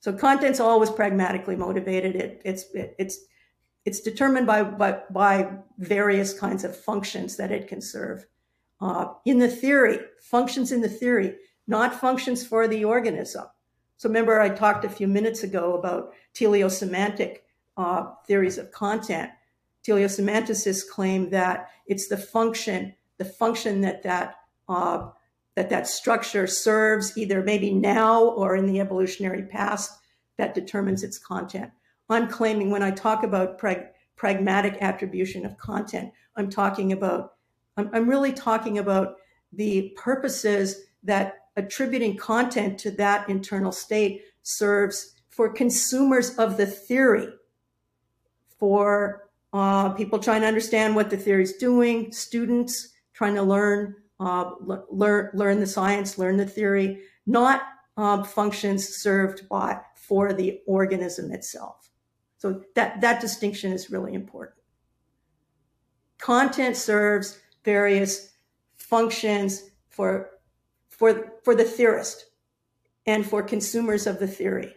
[0.07, 2.14] So content's always pragmatically motivated.
[2.14, 3.24] It, it's, it, it's,
[3.84, 8.24] it's determined by, by, by, various kinds of functions that it can serve.
[8.80, 11.34] Uh, in the theory, functions in the theory,
[11.66, 13.46] not functions for the organism.
[13.96, 17.38] So remember, I talked a few minutes ago about teleosemantic
[17.76, 19.32] uh, theories of content.
[19.84, 24.36] Teleosemanticists claim that it's the function, the function that that
[24.68, 25.09] uh,
[25.57, 29.98] that that structure serves, either maybe now or in the evolutionary past,
[30.36, 31.70] that determines its content.
[32.09, 37.34] I'm claiming when I talk about prag- pragmatic attribution of content, I'm talking about,
[37.76, 39.16] I'm, I'm really talking about
[39.52, 47.28] the purposes that attributing content to that internal state serves for consumers of the theory,
[48.59, 53.96] for uh, people trying to understand what the theory is doing, students trying to learn,
[54.20, 54.52] uh,
[54.90, 57.62] learn, learn the science, learn the theory, not
[57.96, 61.90] uh, functions served by for the organism itself.
[62.38, 64.58] So that, that distinction is really important.
[66.18, 68.32] Content serves various
[68.76, 70.30] functions for
[70.96, 72.26] for, for the theorist
[73.06, 74.74] and for consumers of the theory.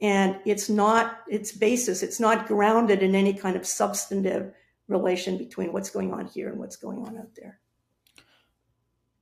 [0.00, 4.52] And it's not its basis, it's not grounded in any kind of substantive
[4.90, 7.58] relation between what's going on here and what's going on out there.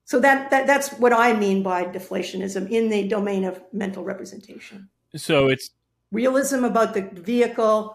[0.04, 4.88] So that, that that's what I mean by deflationism in the domain of mental representation.
[5.14, 5.70] So it's
[6.10, 7.94] realism about the vehicle,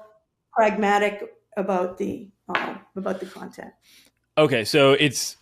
[0.53, 3.71] pragmatic about the uh, about the content.
[4.37, 5.37] Okay, so it's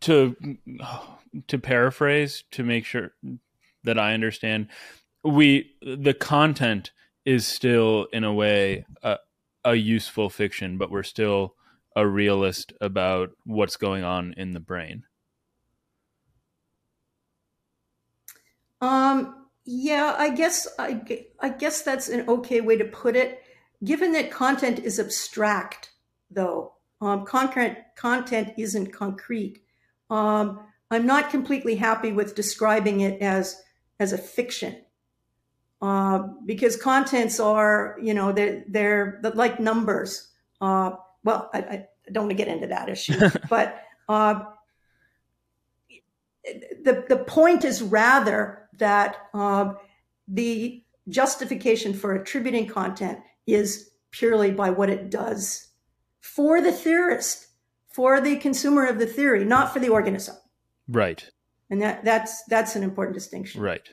[0.00, 0.36] to
[1.46, 3.12] to paraphrase to make sure
[3.84, 4.68] that I understand,
[5.22, 6.90] we the content
[7.24, 9.18] is still in a way a,
[9.66, 11.54] a useful fiction, but we're still
[11.94, 15.04] a realist about what's going on in the brain.
[18.80, 19.42] Um.
[19.68, 21.00] Yeah, I guess I,
[21.40, 23.42] I guess that's an okay way to put it.
[23.82, 25.90] Given that content is abstract,
[26.30, 29.58] though, um, content content isn't concrete.
[30.08, 30.60] Um,
[30.92, 33.60] I'm not completely happy with describing it as
[33.98, 34.76] as a fiction
[35.82, 40.28] uh, because contents are, you know, they're they're like numbers.
[40.60, 40.92] Uh,
[41.24, 43.18] well, I, I, don't want to get into that issue,
[43.50, 44.40] but uh,
[46.82, 49.74] the the point is rather that uh,
[50.28, 55.68] the justification for attributing content is purely by what it does
[56.20, 57.48] for the theorist,
[57.88, 60.36] for the consumer of the theory, not for the organism.
[60.88, 61.28] Right.
[61.70, 63.60] And that, that's that's an important distinction.
[63.60, 63.88] Right.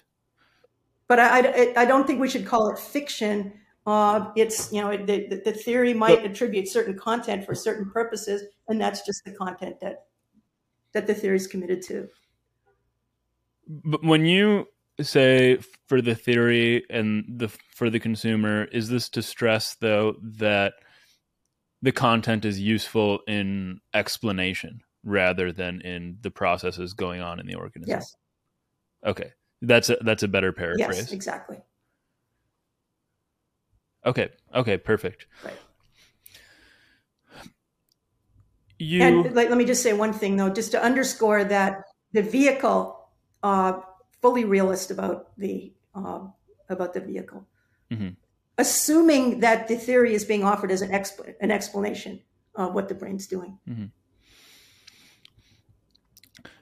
[1.07, 3.53] But I, I, I don't think we should call it fiction
[3.85, 8.79] Uh, it's you know the, the theory might attribute certain content for certain purposes, and
[8.79, 10.05] that's just the content that
[10.93, 12.07] that the theory is committed to.
[13.67, 14.67] But when you
[15.01, 20.75] say for the theory and the for the consumer, is this to stress though that
[21.81, 27.55] the content is useful in explanation rather than in the processes going on in the
[27.55, 27.89] organism?
[27.89, 28.15] Yes.
[29.05, 29.31] Okay,
[29.63, 30.97] that's a, that's a better paraphrase.
[30.97, 31.57] Yes, exactly.
[34.05, 34.29] Okay.
[34.53, 34.77] Okay.
[34.77, 35.27] Perfect.
[35.43, 35.57] Right.
[38.77, 39.01] You.
[39.01, 43.09] And let, let me just say one thing though, just to underscore that the vehicle,
[43.41, 43.79] uh,
[44.21, 46.27] fully realist about the uh,
[46.69, 47.47] about the vehicle,
[47.89, 48.09] mm-hmm.
[48.57, 52.21] assuming that the theory is being offered as an expl- an explanation
[52.55, 53.57] of what the brain's doing.
[53.67, 53.85] Mm-hmm.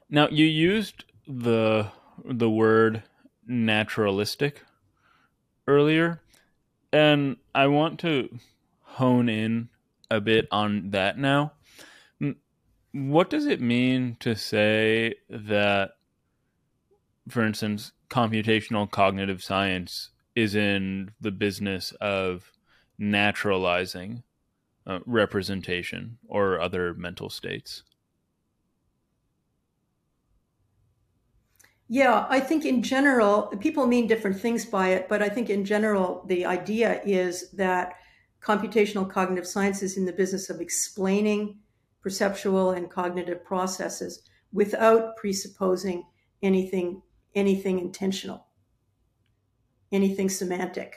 [0.10, 1.88] Now you used the
[2.26, 3.04] the word
[3.48, 4.64] naturalistic
[5.68, 6.22] earlier
[6.94, 8.30] and I want to
[8.82, 9.70] hone in
[10.10, 11.54] a bit on that now.
[12.94, 15.92] What does it mean to say that,
[17.30, 22.52] for instance, computational cognitive science is in the business of
[22.98, 24.24] naturalizing
[24.86, 27.84] uh, representation or other mental states?
[31.94, 35.66] Yeah, I think in general, people mean different things by it, but I think in
[35.66, 37.96] general, the idea is that
[38.42, 41.60] computational cognitive science is in the business of explaining
[42.02, 44.22] perceptual and cognitive processes
[44.54, 46.06] without presupposing
[46.42, 47.02] anything
[47.36, 48.48] anything intentional,
[49.92, 50.96] anything semantic.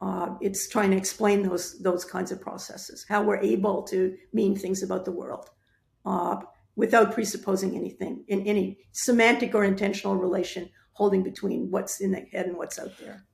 [0.00, 4.54] Uh, it's trying to explain those those kinds of processes, how we're able to mean
[4.54, 5.50] things about the world.
[6.04, 6.36] Uh,
[6.76, 12.46] without presupposing anything in any semantic or intentional relation holding between what's in the head
[12.46, 13.24] and what's out there.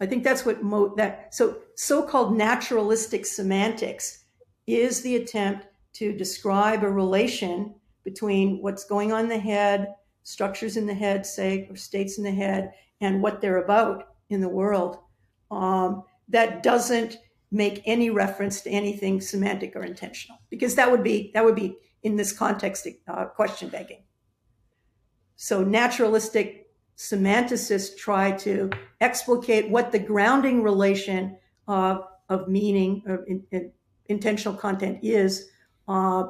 [0.00, 4.24] I think that's what mo- that so so-called naturalistic semantics
[4.66, 10.76] is the attempt to describe a relation between what's going on in the head, structures
[10.76, 14.48] in the head, say, or states in the head, and what they're about in the
[14.48, 14.98] world.
[15.50, 17.18] Um, that doesn't
[17.50, 21.76] make any reference to anything semantic or intentional, because that would be that would be
[22.02, 24.02] in this context uh, question begging.
[25.36, 28.70] So naturalistic semanticists try to
[29.00, 31.38] explicate what the grounding relation
[31.68, 33.72] uh, of meaning or in, in
[34.06, 35.48] intentional content is.
[35.86, 36.24] Uh,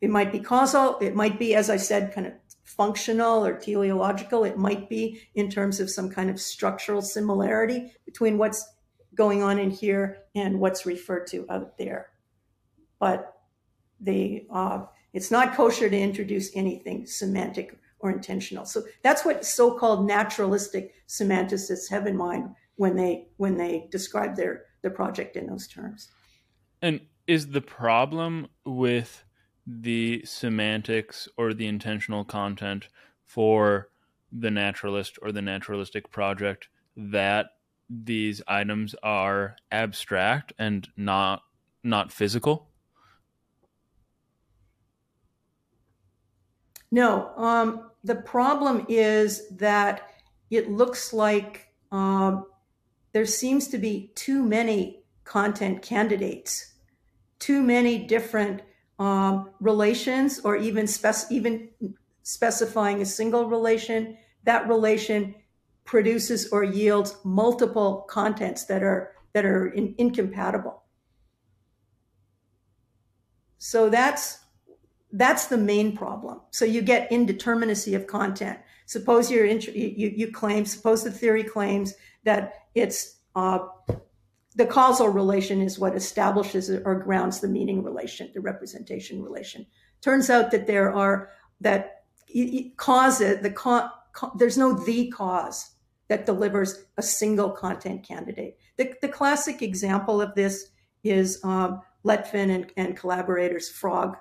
[0.00, 0.96] it might be causal.
[1.00, 2.32] It might be, as I said, kind of
[2.64, 4.44] functional or teleological.
[4.44, 8.66] It might be in terms of some kind of structural similarity between what's
[9.14, 12.10] going on in here and what's referred to out there.
[12.98, 13.34] But
[14.00, 18.64] they uh, it's not kosher to introduce anything semantic or intentional.
[18.64, 24.64] So that's what so-called naturalistic semanticists have in mind when they when they describe their
[24.82, 26.08] their project in those terms.
[26.80, 29.24] And is the problem with
[29.66, 32.88] the semantics or the intentional content
[33.24, 33.90] for
[34.32, 37.46] the naturalist or the naturalistic project that
[37.88, 41.42] these items are abstract and not
[41.84, 42.69] not physical?
[46.90, 50.10] No, um, the problem is that
[50.50, 52.46] it looks like um,
[53.12, 56.74] there seems to be too many content candidates,
[57.38, 58.62] too many different
[58.98, 61.68] um, relations, or even spec- even
[62.22, 64.16] specifying a single relation.
[64.44, 65.34] That relation
[65.84, 70.82] produces or yields multiple contents that are that are in, incompatible.
[73.58, 74.39] So that's
[75.12, 76.40] that's the main problem.
[76.50, 78.58] So you get indeterminacy of content.
[78.86, 81.94] Suppose you're you, you claim, suppose the theory claims
[82.24, 83.60] that it's uh,
[84.56, 89.66] the causal relation is what establishes or grounds the meaning relation, the representation relation.
[90.00, 91.30] Turns out that there are
[91.60, 92.04] that
[92.76, 93.90] cause it the co-
[94.36, 95.74] there's no the cause
[96.08, 98.58] that delivers a single content candidate.
[98.76, 100.70] The, the classic example of this
[101.04, 104.16] is um, Lettvin and, and collaborators frog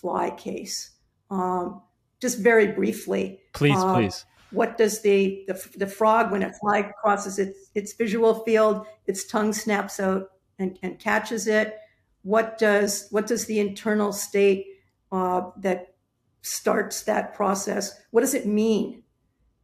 [0.00, 0.90] fly case.
[1.30, 1.82] Um,
[2.20, 3.40] just very briefly.
[3.52, 4.24] Please, uh, please.
[4.50, 9.26] What does the, the, the frog, when a fly crosses its, its visual field, its
[9.26, 11.76] tongue snaps out and, and catches it?
[12.22, 14.66] What does what does the internal state
[15.12, 15.94] uh, that
[16.42, 17.92] starts that process?
[18.10, 19.02] What does it mean?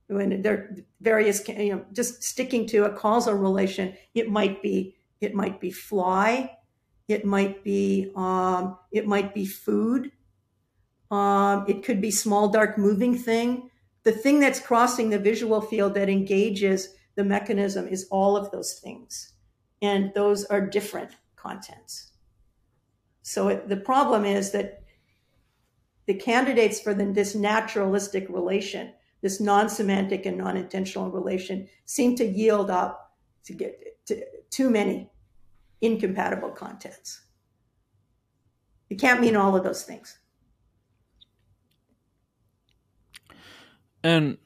[0.06, 4.96] When there are various, you know, just sticking to a causal relation, it might be
[5.20, 6.56] it might be fly,
[7.08, 10.12] it might be um, it might be food,
[11.10, 13.70] um, it could be small, dark, moving thing.
[14.02, 18.74] The thing that's crossing the visual field that engages the mechanism is all of those
[18.74, 19.32] things.
[19.80, 22.12] And those are different contents.
[23.22, 24.82] So it, the problem is that
[26.06, 28.92] the candidates for the, this naturalistic relation,
[29.22, 35.10] this non-semantic and non-intentional relation, seem to yield up to get to too many
[35.80, 37.22] incompatible contents.
[38.90, 40.18] It can't mean all of those things.
[44.04, 44.36] And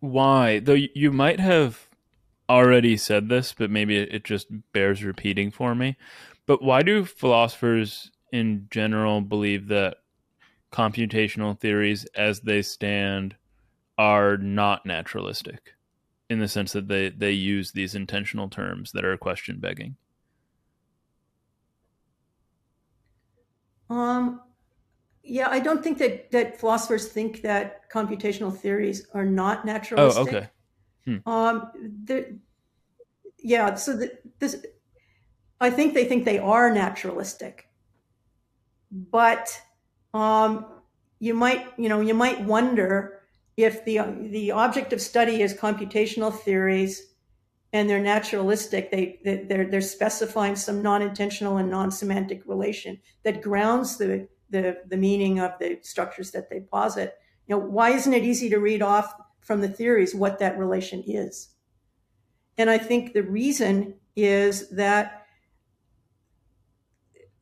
[0.00, 0.58] why?
[0.58, 1.86] Though you might have
[2.48, 5.96] already said this, but maybe it just bears repeating for me.
[6.46, 9.98] But why do philosophers in general believe that
[10.72, 13.36] computational theories as they stand
[13.96, 15.74] are not naturalistic
[16.28, 19.96] in the sense that they, they use these intentional terms that are question begging?
[23.90, 24.40] Um,
[25.24, 30.34] yeah, I don't think that, that philosophers think that computational theories are not naturalistic.
[30.34, 30.48] Oh, okay.
[31.04, 31.28] Hmm.
[31.28, 31.72] Um,
[33.38, 34.64] yeah, so the, this,
[35.60, 37.68] I think they think they are naturalistic,
[38.90, 39.60] but
[40.12, 40.66] um,
[41.20, 43.20] you might, you know, you might wonder
[43.56, 44.00] if the
[44.30, 47.14] the object of study is computational theories
[47.72, 54.28] and they're naturalistic, they they're they're specifying some non-intentional and non-semantic relation that grounds the
[54.50, 57.14] the the meaning of the structures that they posit.
[57.46, 61.02] You know, why isn't it easy to read off from the theories what that relation
[61.06, 61.50] is?
[62.56, 65.26] And I think the reason is that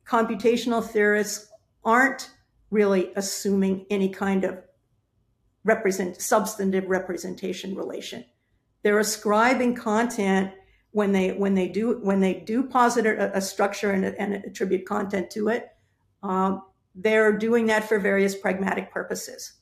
[0.05, 1.49] computational theorists
[1.85, 2.31] aren't
[2.71, 4.59] really assuming any kind of
[5.63, 8.25] represent substantive representation relation.
[8.81, 10.51] They're ascribing content
[10.91, 14.85] when they when they do when they do posit a, a structure and, and, attribute
[14.85, 15.69] content to it.
[16.21, 16.63] Um,
[16.95, 19.53] they're doing that for various pragmatic purposes.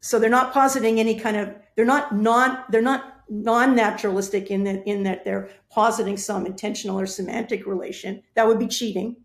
[0.00, 4.86] So they're not positing any kind of they're not non they're not non-naturalistic in that
[4.86, 8.22] in that they're positing some intentional or semantic relation.
[8.34, 9.16] That would be cheating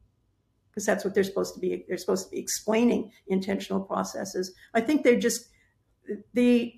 [0.69, 1.83] because that's what they're supposed to be.
[1.87, 4.53] They're supposed to be explaining intentional processes.
[4.73, 5.47] I think they're just
[6.33, 6.73] the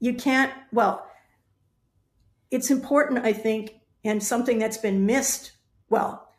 [0.00, 1.06] you can't well
[2.50, 5.52] it's important i think and something that's been missed
[5.90, 6.29] well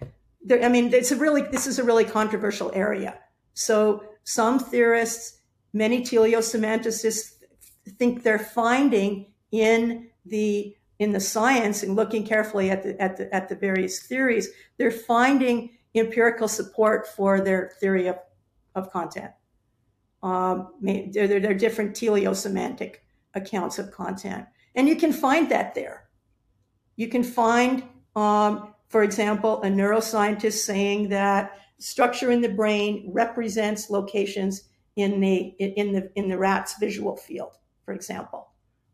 [0.44, 3.20] there, i mean it's a really this is a really controversial area
[3.54, 5.40] so some theorists
[5.74, 7.32] many teleosemanticists
[7.98, 13.34] think they're finding in the in the science and looking carefully at the, at the,
[13.34, 18.18] at the various theories, they're finding empirical support for their theory of,
[18.76, 19.32] of content.
[20.22, 22.98] Um, there, are different teleosemantic
[23.34, 24.46] accounts of content.
[24.76, 26.08] And you can find that there.
[26.98, 27.82] You can find,
[28.16, 34.64] um, for example, a neuroscientist saying that structure in the brain represents locations
[34.98, 38.50] in the, in the, in the rat's visual field, for example.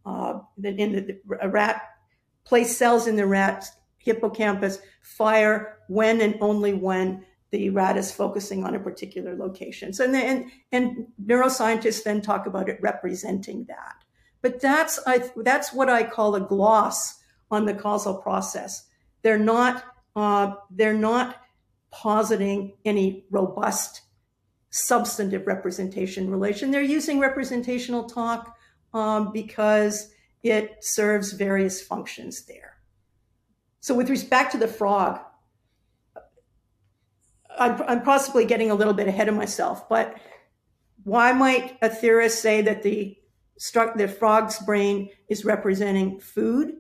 [0.06, 1.82] Uh, in the, a rat
[2.46, 8.64] place cells in the rat's hippocampus fire when and only when the rat is focusing
[8.64, 9.92] on a particular location.
[9.92, 13.96] So, and, and, and neuroscientists then talk about it representing that.
[14.42, 17.20] But that's, I, that's what I call a gloss
[17.50, 18.87] on the causal process.
[19.28, 19.84] They're not,
[20.16, 21.42] uh, they're not
[21.92, 24.04] positing any robust
[24.70, 26.72] substantive representation relation.
[26.72, 28.56] They're using representational talk
[28.94, 30.14] um, because
[30.44, 32.78] it serves various functions there.
[33.82, 35.20] So with respect to the frog,
[37.60, 40.16] I'm, I'm, possibly getting a little bit ahead of myself, but
[41.04, 43.18] why might a theorist say that the,
[43.98, 46.76] the frog's brain is representing food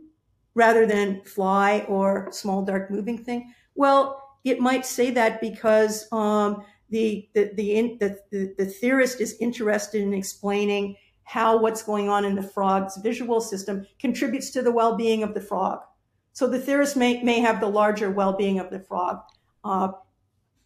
[0.58, 3.53] rather than fly or small dark moving thing?
[3.76, 10.01] Well, it might say that because um, the, the, the, the, the theorist is interested
[10.01, 15.22] in explaining how what's going on in the frog's visual system contributes to the well-being
[15.22, 15.80] of the frog.
[16.34, 19.20] So the theorist may, may have the larger well-being of the frog
[19.64, 19.89] uh,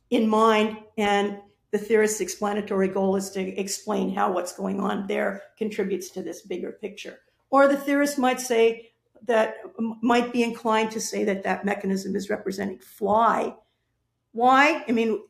[0.09, 1.39] in mind, and
[1.71, 6.43] the theorist's explanatory goal is to explain how what's going on there contributes to this
[6.43, 7.19] bigger picture.
[7.49, 8.90] Or the theorist might say
[9.27, 9.57] that
[10.01, 13.55] might be inclined to say that that mechanism is representing fly.
[14.31, 14.83] Why?
[14.87, 15.21] I mean,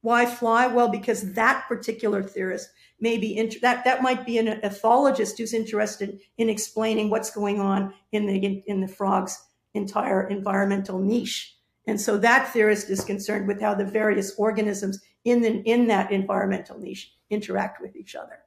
[0.00, 0.66] why fly?
[0.66, 2.70] Well, because that particular theorist
[3.00, 7.92] maybe inter- that that might be an ethologist who's interested in explaining what's going on
[8.12, 9.38] in the in, in the frog's
[9.74, 11.56] entire environmental niche.
[11.86, 16.10] And so that theorist is concerned with how the various organisms in the, in that
[16.10, 18.40] environmental niche interact with each other.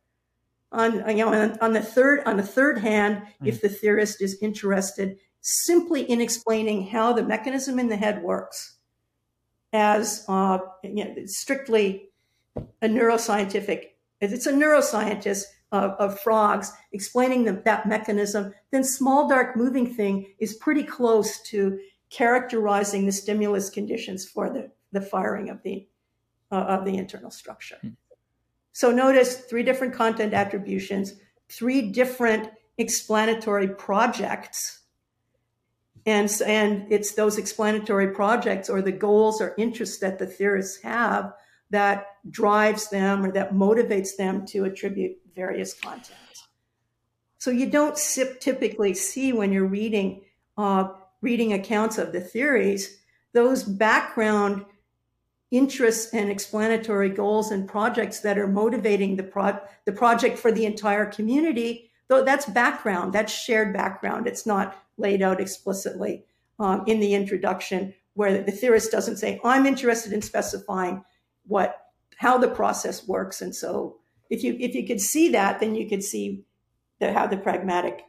[0.71, 3.47] On you know on, on the third on the third hand, mm.
[3.47, 8.77] if the theorist is interested simply in explaining how the mechanism in the head works,
[9.73, 12.09] as uh, you know, strictly
[12.55, 13.85] a neuroscientific
[14.21, 20.33] it's a neuroscientist of, of frogs, explaining the, that mechanism, then small dark moving thing
[20.39, 25.87] is pretty close to characterizing the stimulus conditions for the, the firing of the
[26.51, 27.77] uh, of the internal structure.
[28.79, 31.15] So notice three different content attributions,
[31.49, 34.83] three different explanatory projects.
[36.05, 41.33] And, and it's those explanatory projects or the goals or interests that the theorists have
[41.71, 46.17] that drives them or that motivates them to attribute various content.
[47.37, 47.97] So you don't
[48.39, 50.21] typically see when you're reading
[50.57, 50.87] uh,
[51.21, 52.97] reading accounts of the theories
[53.33, 54.63] those background
[55.51, 60.65] interests and explanatory goals and projects that are motivating the pro- the project for the
[60.65, 61.91] entire community.
[62.07, 64.27] Though that's background, that's shared background.
[64.27, 66.25] It's not laid out explicitly
[66.59, 71.03] um, in the introduction, where the theorist doesn't say, "I'm interested in specifying
[71.47, 71.89] what
[72.19, 73.41] how the process works.
[73.41, 73.97] And so
[74.29, 76.43] if you if you could see that, then you could see
[77.01, 78.03] how the pragmatic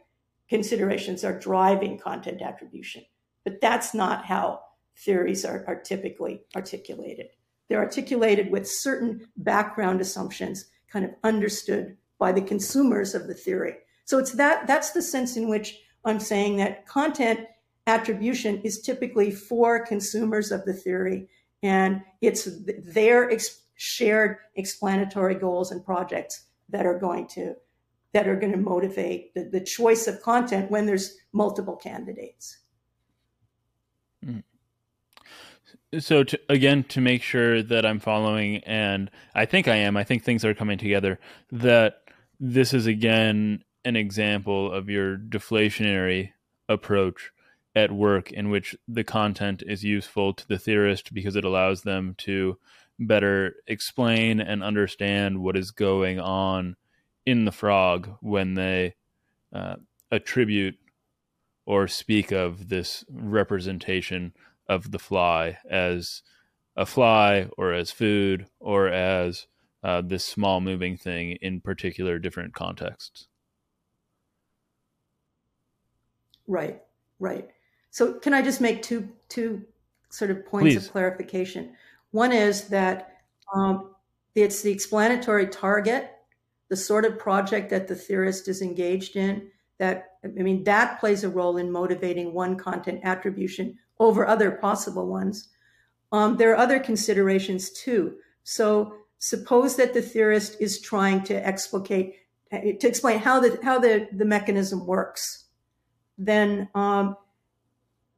[0.49, 3.03] considerations are driving content attribution.
[3.45, 4.59] But that's not how
[4.97, 7.27] theories are, are typically articulated.
[7.69, 13.75] They're articulated with certain background assumptions kind of understood by the consumers of the theory.
[14.05, 17.47] So it's that that's the sense in which I'm saying that content
[17.87, 21.29] attribution is typically for consumers of the theory
[21.63, 22.47] and it's
[22.93, 27.55] their ex- shared explanatory goals and projects that are going to
[28.13, 32.57] that are going to motivate the, the choice of content when there's multiple candidates.
[34.25, 34.43] Mm.
[35.99, 40.05] So to, again, to make sure that I'm following, and I think I am, I
[40.05, 41.19] think things are coming together.
[41.51, 42.03] That
[42.39, 46.31] this is again an example of your deflationary
[46.69, 47.31] approach
[47.75, 52.15] at work in which the content is useful to the theorist because it allows them
[52.19, 52.57] to
[52.99, 56.75] better explain and understand what is going on
[57.25, 58.93] in the frog when they
[59.53, 59.75] uh,
[60.11, 60.75] attribute
[61.65, 64.33] or speak of this representation
[64.67, 66.23] of the fly as
[66.75, 69.47] a fly or as food or as
[69.83, 73.27] uh, this small moving thing in particular different contexts.
[76.47, 76.81] Right,
[77.19, 77.49] right.
[77.89, 79.63] So can I just make two two
[80.09, 80.85] sort of points Please.
[80.85, 81.75] of clarification?
[82.11, 83.17] One is that
[83.53, 83.95] um,
[84.35, 86.11] it's the explanatory target,
[86.69, 89.49] the sort of project that the theorist is engaged in.
[89.79, 95.07] That I mean, that plays a role in motivating one content attribution over other possible
[95.07, 95.47] ones.
[96.11, 98.15] Um, there are other considerations too.
[98.43, 102.15] So suppose that the theorist is trying to explicate
[102.51, 105.45] to explain how the how the, the mechanism works.
[106.17, 107.15] Then um,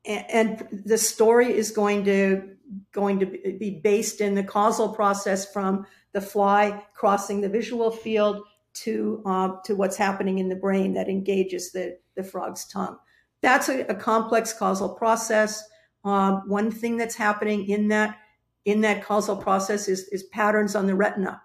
[0.05, 2.55] and the story is going to
[2.91, 8.41] going to be based in the causal process from the fly crossing the visual field
[8.73, 12.97] to uh, to what's happening in the brain that engages the the frog's tongue.
[13.41, 15.61] That's a, a complex causal process.
[16.03, 18.17] Um, one thing that's happening in that
[18.65, 21.41] in that causal process is is patterns on the retina.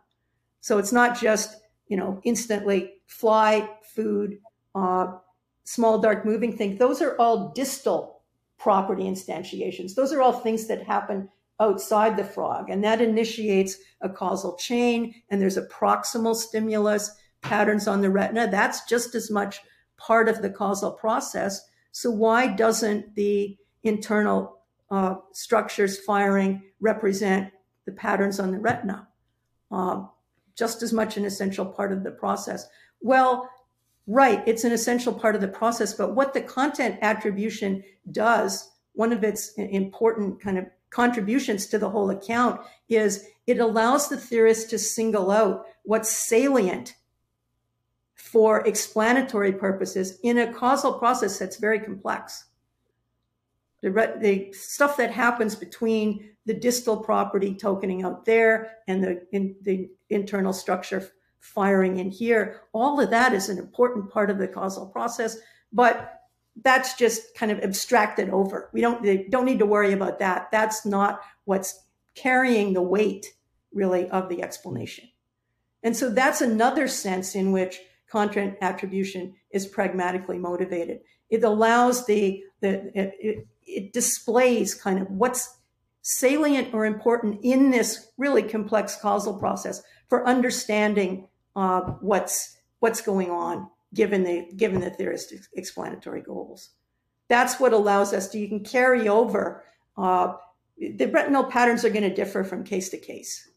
[0.61, 1.57] So it's not just
[1.89, 4.39] you know instantly fly food,
[4.75, 5.13] uh,
[5.65, 6.77] small dark moving thing.
[6.77, 8.23] Those are all distal
[8.59, 9.95] property instantiations.
[9.95, 11.29] Those are all things that happen
[11.61, 15.15] outside the frog, and that initiates a causal chain.
[15.31, 17.11] And there's a proximal stimulus,
[17.43, 18.49] patterns on the retina.
[18.51, 19.61] That's just as much
[19.97, 21.61] part of the causal process.
[21.93, 24.59] So, why doesn't the internal
[24.91, 27.51] uh, structures firing represent
[27.87, 29.09] the patterns on the retina?
[29.71, 30.05] Uh,
[30.57, 32.67] just as much an essential part of the process.
[33.01, 33.49] Well,
[34.11, 34.43] Right.
[34.47, 35.93] It's an essential part of the process.
[35.93, 41.91] But what the content attribution does, one of its important kind of contributions to the
[41.91, 46.95] whole account is it allows the theorist to single out what's salient
[48.15, 52.47] for explanatory purposes in a causal process that's very complex.
[53.83, 59.55] The, the stuff that happens between the distal property tokening out there and the, in,
[59.63, 61.09] the internal structure
[61.41, 62.63] firing in here.
[62.73, 65.37] All of that is an important part of the causal process,
[65.73, 66.15] but
[66.63, 68.71] that's just kind of abstracted over.
[68.73, 70.51] We don't don't need to worry about that.
[70.51, 73.27] That's not what's carrying the weight
[73.73, 75.09] really of the explanation.
[75.83, 81.01] And so that's another sense in which content attribution is pragmatically motivated.
[81.31, 85.59] It allows the the it, it displays kind of what's
[86.03, 93.31] salient or important in this really complex causal process for understanding uh, what's what's going
[93.31, 96.71] on given the given the theorist explanatory goals.
[97.29, 99.65] That's what allows us to you can carry over.
[99.97, 100.35] Uh,
[100.79, 103.51] the retinal patterns are going to differ from case to case,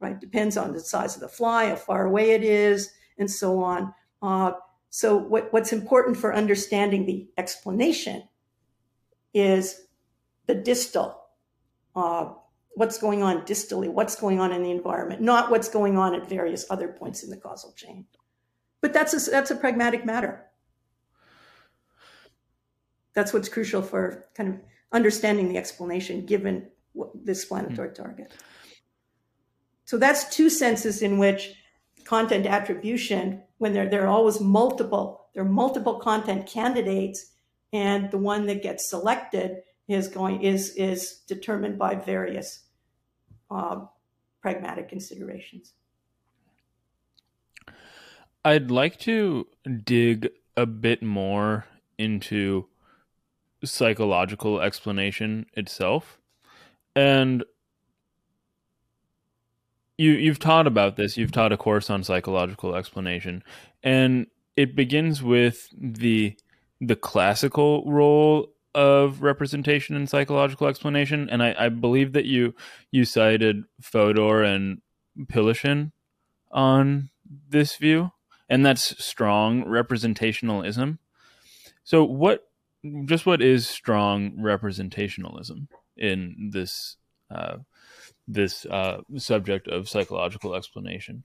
[0.00, 0.20] right?
[0.20, 3.94] Depends on the size of the fly, how far away it is, and so on.
[4.20, 4.52] Uh,
[4.90, 8.24] so what, what's important for understanding the explanation
[9.34, 9.82] is
[10.46, 11.20] the distal,
[11.94, 12.32] uh,
[12.74, 16.28] what's going on distally, what's going on in the environment, not what's going on at
[16.28, 18.06] various other points in the causal chain.
[18.80, 20.46] But that's a, that's a pragmatic matter.
[23.14, 24.60] That's what's crucial for kind of
[24.92, 26.68] understanding the explanation given
[27.14, 28.02] this planetary mm-hmm.
[28.02, 28.32] target.
[29.84, 31.54] So that's two senses in which
[32.04, 37.32] content attribution, when there, there are always multiple, there are multiple content candidates,
[37.74, 42.62] and the one that gets selected is going is is determined by various
[43.50, 43.84] uh,
[44.40, 45.74] pragmatic considerations.
[48.44, 49.48] I'd like to
[49.84, 51.66] dig a bit more
[51.98, 52.66] into
[53.64, 56.18] psychological explanation itself.
[56.94, 57.42] And
[59.98, 61.16] you you've taught about this.
[61.16, 63.42] You've taught a course on psychological explanation,
[63.82, 66.36] and it begins with the
[66.86, 71.28] the classical role of representation and psychological explanation.
[71.30, 72.54] And I, I believe that you
[72.90, 74.80] you cited Fodor and
[75.18, 75.92] Pylyshyn
[76.50, 77.10] on
[77.48, 78.12] this view,
[78.48, 80.98] and that's strong representationalism.
[81.84, 82.48] So what
[83.04, 86.96] just what is strong representationalism in this
[87.30, 87.58] uh,
[88.26, 91.24] this uh, subject of psychological explanation?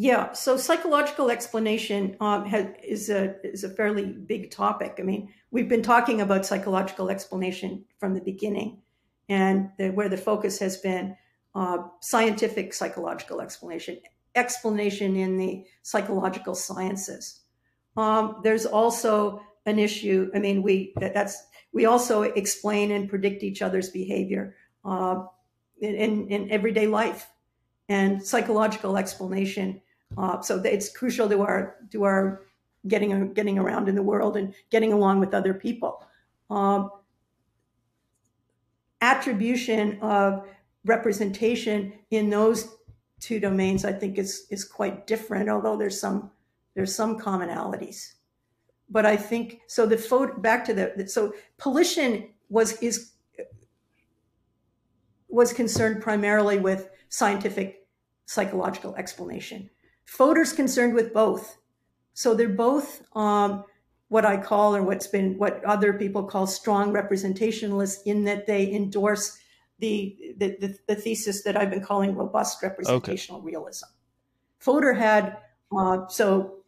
[0.00, 4.98] Yeah, so psychological explanation um, has, is a is a fairly big topic.
[5.00, 8.78] I mean, we've been talking about psychological explanation from the beginning,
[9.28, 11.16] and the, where the focus has been
[11.56, 13.98] uh, scientific psychological explanation,
[14.36, 17.40] explanation in the psychological sciences.
[17.96, 20.30] Um, there's also an issue.
[20.32, 21.42] I mean, we that's
[21.72, 25.24] we also explain and predict each other's behavior uh,
[25.80, 27.28] in, in, everyday life
[27.88, 29.80] and psychological explanation.
[30.16, 32.42] Uh, so it's crucial to our to our
[32.86, 36.04] getting getting around in the world and getting along with other people.
[36.50, 36.90] Um,
[39.00, 40.46] attribution of
[40.84, 42.76] representation in those
[43.20, 45.48] two domains, I think, is is quite different.
[45.48, 46.30] Although there's some
[46.74, 48.14] there's some commonalities,
[48.88, 49.86] but I think so.
[49.86, 53.12] The Fodor back to the so Pylyshyn was is
[55.28, 57.86] was concerned primarily with scientific
[58.26, 59.68] psychological explanation.
[60.08, 61.58] Fodor's concerned with both.
[62.14, 63.64] So they're both um,
[64.08, 68.72] what I call, or what's been, what other people call strong representationalists, in that they
[68.72, 69.38] endorse
[69.78, 73.46] the the, the, the thesis that I've been calling robust representational okay.
[73.46, 73.86] realism.
[74.58, 75.36] Fodor had
[75.76, 76.58] uh, so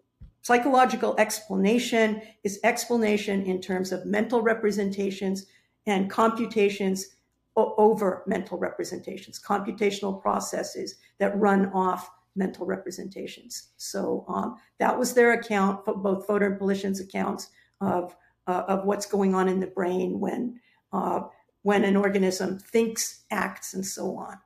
[0.42, 5.46] Psychological explanation is explanation in terms of mental representations
[5.86, 7.16] and computations
[7.56, 13.68] over mental representations, computational processes that run off mental representations.
[13.76, 17.48] So um, that was their account, both Fodor and Pylyshyn's accounts
[17.80, 18.16] of
[18.46, 20.60] uh, of what's going on in the brain when
[20.92, 21.22] uh,
[21.62, 24.38] when an organism thinks, acts, and so on.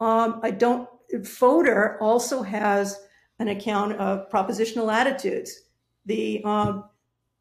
[0.00, 0.88] Um, I don't.
[1.24, 3.00] Fodor also has
[3.38, 5.62] an account of propositional attitudes,
[6.06, 6.84] the, um,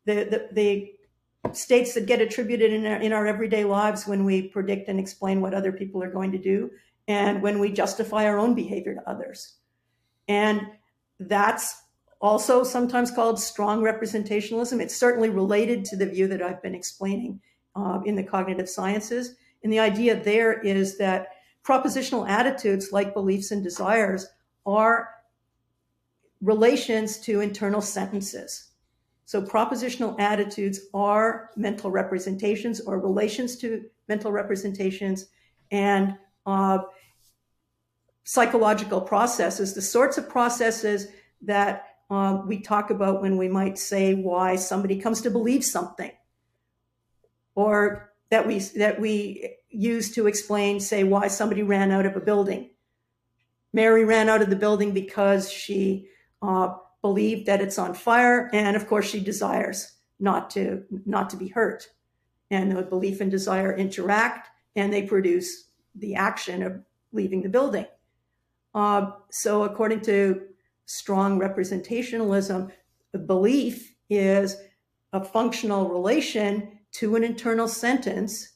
[0.06, 0.92] the, the, the,
[1.54, 5.40] states that get attributed in our, in our everyday lives when we predict and explain
[5.40, 6.70] what other people are going to do,
[7.08, 9.56] and when we justify our own behavior to others.
[10.28, 10.68] And
[11.20, 11.84] that's
[12.20, 14.82] also sometimes called strong representationalism.
[14.82, 17.40] It's certainly related to the view that I've been explaining
[17.76, 19.36] uh, in the cognitive sciences.
[19.64, 21.28] And the idea there is that
[21.64, 24.28] propositional attitudes like beliefs and desires
[24.66, 25.10] are
[26.42, 28.72] relations to internal sentences.
[29.26, 35.28] So propositional attitudes are mental representations or relations to mental representations
[35.72, 36.80] and uh,
[38.28, 41.08] psychological processes, the sorts of processes
[41.42, 46.12] that uh, we talk about when we might say why somebody comes to believe something
[47.56, 52.22] or that we that we use to explain say why somebody ran out of a
[52.22, 52.70] building
[53.74, 56.08] mary ran out of the building because she
[56.42, 56.70] uh,
[57.02, 61.48] believe that it's on fire, and of course she desires not to not to be
[61.48, 61.88] hurt.
[62.50, 67.86] And the belief and desire interact, and they produce the action of leaving the building.
[68.78, 70.40] Uh, so, according to
[70.86, 72.72] strong representationalism,
[73.26, 74.56] belief is
[75.14, 78.54] a functional relation to an internal sentence,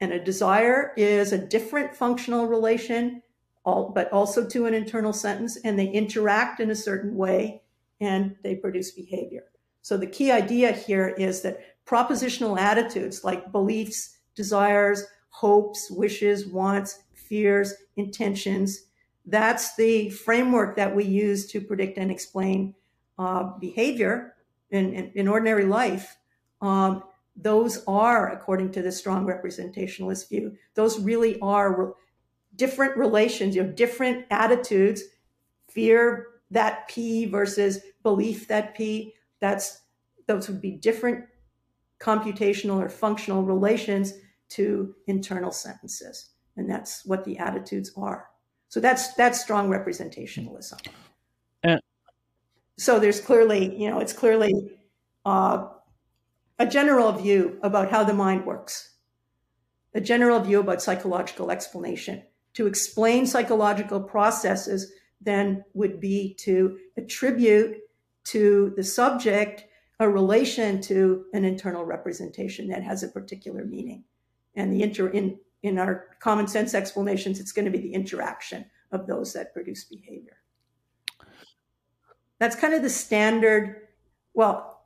[0.00, 3.22] and a desire is a different functional relation
[3.64, 7.62] all, but also to an internal sentence, and they interact in a certain way
[8.00, 9.44] and they produce behavior.
[9.80, 17.04] So the key idea here is that propositional attitudes like beliefs, desires, hopes, wishes, wants,
[17.14, 18.86] fears, intentions,
[19.26, 22.74] That's the framework that we use to predict and explain
[23.18, 24.34] uh, behavior
[24.70, 26.16] in, in, in, ordinary life.
[26.60, 27.02] Um,
[27.34, 31.92] those are, according to the strong representationalist view, those really are re-
[32.54, 35.02] different relations, you know, different attitudes,
[35.68, 39.14] fear that P versus belief that P.
[39.40, 39.82] That's
[40.26, 41.24] those would be different
[42.00, 44.14] computational or functional relations
[44.50, 46.30] to internal sentences.
[46.56, 48.28] And that's what the attitudes are.
[48.76, 50.86] So that's that's strong representationalism.
[51.62, 51.80] And
[52.76, 54.52] so there's clearly, you know, it's clearly
[55.24, 55.68] uh,
[56.58, 58.96] a general view about how the mind works,
[59.94, 62.22] a general view about psychological explanation.
[62.52, 67.78] To explain psychological processes then would be to attribute
[68.24, 69.64] to the subject
[70.00, 74.04] a relation to an internal representation that has a particular meaning.
[74.54, 78.64] And the inter in in our common sense explanations, it's going to be the interaction
[78.92, 80.38] of those that produce behavior.
[82.38, 83.88] That's kind of the standard.
[84.34, 84.80] Well,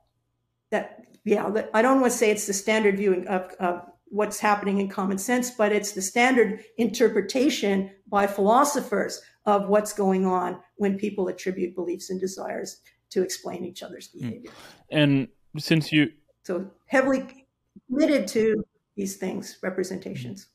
[0.69, 4.79] that yeah, I don't want to say it's the standard view of, of what's happening
[4.79, 10.97] in common sense, but it's the standard interpretation by philosophers of what's going on when
[10.97, 14.19] people attribute beliefs and desires to explain each other's hmm.
[14.19, 14.51] behavior.
[14.89, 15.27] And
[15.57, 16.11] since you
[16.43, 17.45] so heavily
[17.87, 18.63] committed to
[18.95, 20.47] these things, representations.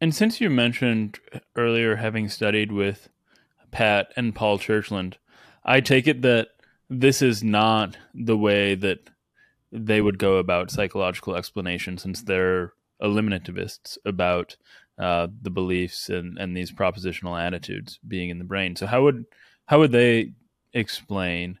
[0.00, 1.18] And since you mentioned
[1.56, 3.08] earlier having studied with
[3.70, 5.14] Pat and Paul Churchland,
[5.64, 6.48] I take it that
[6.88, 9.10] this is not the way that
[9.72, 12.72] they would go about psychological explanation since they're
[13.02, 14.56] eliminativists about
[14.98, 18.76] uh, the beliefs and, and these propositional attitudes being in the brain.
[18.76, 19.24] So how would
[19.66, 20.32] how would they
[20.72, 21.58] explain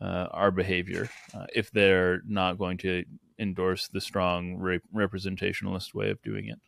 [0.00, 3.04] uh, our behavior uh, if they're not going to
[3.38, 6.58] endorse the strong re- representationalist way of doing it?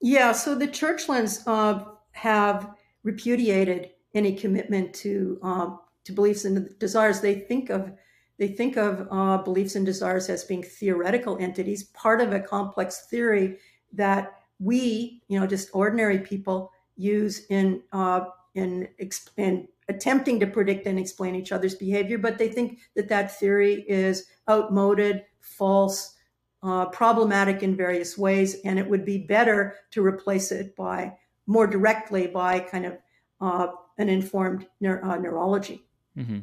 [0.00, 7.20] Yeah, so the Churchlands uh, have repudiated any commitment to um, to beliefs and desires.
[7.20, 7.92] They think of
[8.38, 13.06] they think of uh, beliefs and desires as being theoretical entities, part of a complex
[13.10, 13.58] theory
[13.92, 18.88] that we, you know, just ordinary people use in uh, in,
[19.36, 22.18] in attempting to predict and explain each other's behavior.
[22.18, 26.14] But they think that that theory is outmoded, false,
[26.62, 31.66] uh, problematic in various ways, and it would be better to replace it by more
[31.66, 32.98] directly by kind of
[33.40, 35.84] uh, an informed uh, neurology.
[36.16, 36.40] Mm-hmm.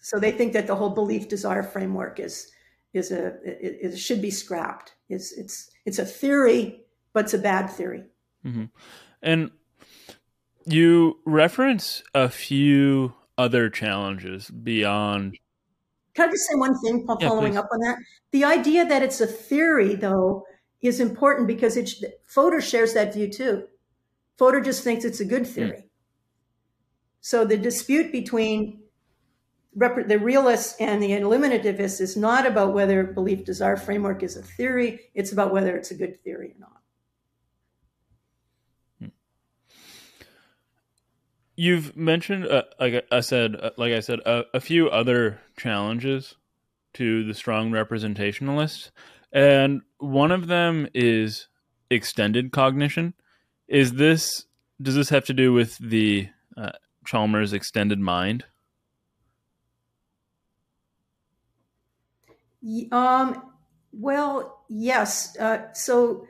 [0.00, 2.50] So they think that the whole belief desire framework is
[2.92, 4.94] is a it, it should be scrapped.
[5.08, 8.04] It's it's it's a theory, but it's a bad theory.
[8.44, 8.64] Mm-hmm.
[9.22, 9.50] And
[10.66, 15.38] you reference a few other challenges beyond
[16.14, 17.98] can I just say one thing following yeah, up on that?
[18.32, 20.44] The idea that it's a theory, though,
[20.80, 21.90] is important because it,
[22.26, 23.64] Fodor shares that view too.
[24.36, 25.52] Fodor just thinks it's a good hmm.
[25.52, 25.84] theory.
[25.84, 25.88] Mm.
[27.20, 28.80] So the dispute between
[29.74, 35.00] the realists and the eliminativists is not about whether belief desire framework is a theory,
[35.14, 36.81] it's about whether it's a good theory or not.
[41.54, 46.36] You've mentioned, uh, like I said, uh, like I said, uh, a few other challenges
[46.94, 48.90] to the strong representationalists,
[49.32, 51.48] and one of them is
[51.90, 53.12] extended cognition.
[53.68, 54.46] Is this
[54.80, 56.72] does this have to do with the uh,
[57.06, 58.44] Chalmers extended mind?
[62.90, 63.50] Um.
[63.92, 65.36] Well, yes.
[65.38, 66.26] Uh, so,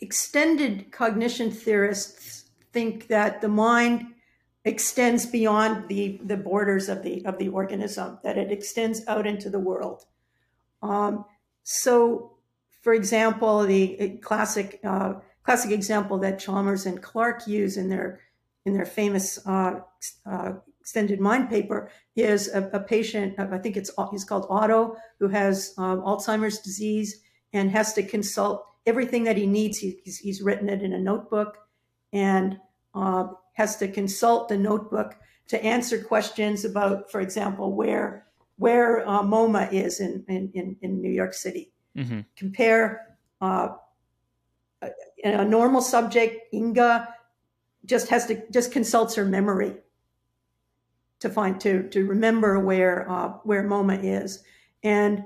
[0.00, 2.45] extended cognition theorists
[2.76, 4.04] think that the mind
[4.66, 9.48] extends beyond the, the borders of the of the organism, that it extends out into
[9.48, 10.04] the world.
[10.82, 11.24] Um,
[11.62, 12.32] so,
[12.82, 18.20] for example, the classic uh, classic example that Chalmers and Clark use in their
[18.66, 19.80] in their famous uh,
[20.32, 23.38] uh, extended mind paper is a, a, patient.
[23.38, 27.22] I think it's he's called Otto, who has um, Alzheimer's disease
[27.54, 29.78] and has to consult everything that he needs.
[29.78, 31.56] He, he's, he's written it in a notebook,
[32.12, 32.58] and
[32.96, 35.16] uh, has to consult the notebook
[35.48, 38.26] to answer questions about, for example, where
[38.58, 41.70] where uh, MoMA is in, in, in New York City.
[41.94, 42.20] Mm-hmm.
[42.36, 43.68] Compare uh,
[44.80, 44.88] a,
[45.22, 47.06] a, normal subject, Inga,
[47.84, 49.74] just has to just consults her memory
[51.20, 54.42] to find to to remember where uh, where MoMA is,
[54.82, 55.22] and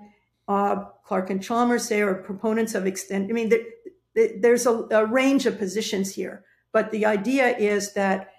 [0.49, 3.31] uh, Clark and Chalmers say are proponents of extend.
[3.31, 6.45] I mean, there, there's a, a range of positions here.
[6.73, 8.33] But the idea is that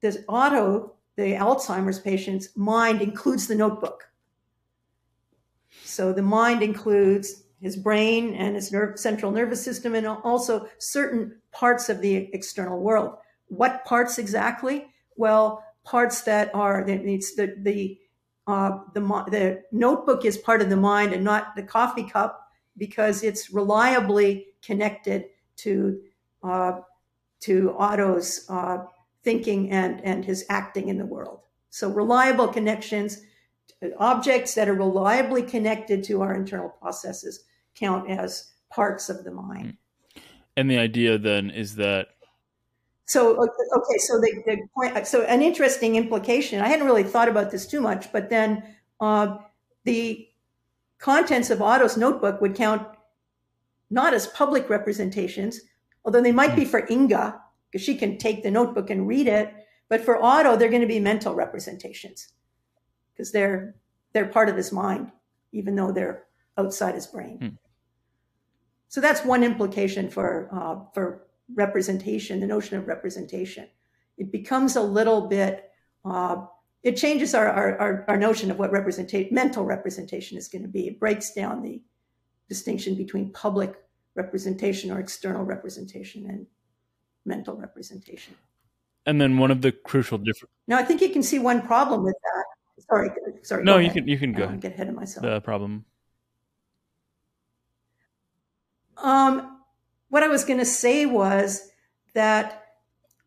[0.00, 4.08] this Otto, the Alzheimer's patient's mind includes the notebook.
[5.84, 11.40] So the mind includes his brain and his nerve, central nervous system, and also certain
[11.52, 13.16] parts of the external world.
[13.46, 14.88] What parts exactly?
[15.16, 17.98] Well, parts that are it's the the
[18.46, 23.22] uh, the the notebook is part of the mind and not the coffee cup because
[23.22, 25.26] it's reliably connected
[25.56, 26.00] to
[26.42, 26.80] uh,
[27.44, 28.78] to Otto's uh,
[29.22, 31.40] thinking and and his acting in the world.
[31.70, 33.22] So reliable connections,
[33.98, 39.76] objects that are reliably connected to our internal processes count as parts of the mind.
[40.56, 42.08] And the idea then is that
[43.06, 46.60] so okay, so the, the point, so an interesting implication.
[46.60, 48.62] I hadn't really thought about this too much, but then
[49.00, 49.36] uh,
[49.84, 50.26] the
[50.98, 52.86] contents of Otto's notebook would count
[53.90, 55.60] not as public representations,
[56.04, 56.70] although they might be hmm.
[56.70, 57.40] for Inga
[57.70, 59.52] because she can take the notebook and read it.
[59.88, 62.32] But for Otto, they're going to be mental representations
[63.12, 63.76] because they're
[64.12, 65.10] they're part of his mind,
[65.52, 66.24] even though they're
[66.56, 67.38] outside his brain.
[67.38, 67.48] Hmm.
[68.88, 73.68] So that's one implication for uh, for representation, the notion of representation.
[74.16, 75.70] It becomes a little bit,
[76.04, 76.46] uh,
[76.82, 80.86] it changes our, our, our, notion of what representation, mental representation is going to be.
[80.86, 81.82] It breaks down the
[82.48, 83.74] distinction between public
[84.14, 86.46] representation or external representation and
[87.24, 88.34] mental representation.
[89.06, 90.50] And then one of the crucial different.
[90.66, 92.44] Now, I think you can see one problem with that.
[92.86, 93.10] Sorry,
[93.42, 93.64] sorry.
[93.64, 94.48] No, you can you can go.
[94.56, 95.24] Get ahead of myself.
[95.24, 95.84] The problem.
[98.96, 99.60] Um,
[100.08, 101.70] what I was going to say was
[102.14, 102.66] that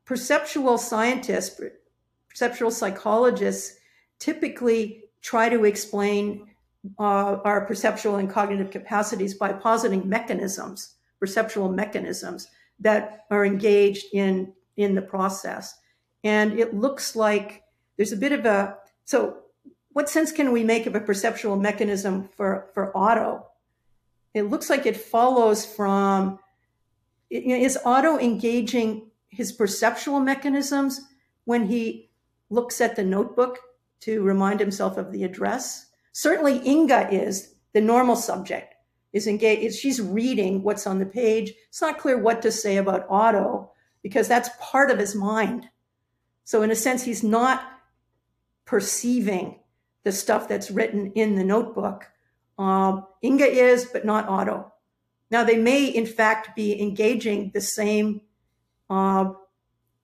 [0.06, 1.60] perceptual scientists,
[2.30, 3.78] perceptual psychologists
[4.20, 6.48] typically try to explain
[7.00, 12.48] uh, our perceptual and cognitive capacities by positing mechanisms, perceptual mechanisms
[12.80, 15.76] that are engaged in, in the process.
[16.24, 17.64] And it looks like
[17.96, 19.38] there's a bit of a, so
[19.94, 23.46] what sense can we make of a perceptual mechanism for, for Otto?
[24.34, 26.40] It looks like it follows from
[27.30, 31.02] is Otto engaging his perceptual mechanisms
[31.46, 32.10] when he
[32.50, 33.60] looks at the notebook
[34.02, 35.87] to remind himself of the address?
[36.18, 38.74] Certainly, Inga is the normal subject
[39.14, 39.76] is engaged.
[39.76, 41.54] She's reading what's on the page.
[41.70, 43.70] It's not clear what to say about Otto
[44.02, 45.70] because that's part of his mind.
[46.44, 47.62] So, in a sense, he's not
[48.66, 49.60] perceiving
[50.06, 52.08] the stuff that's written in the notebook.
[52.58, 54.74] Um, Inga is, but not Otto.
[55.30, 58.22] Now, they may in fact be engaging the same,
[58.90, 59.34] uh,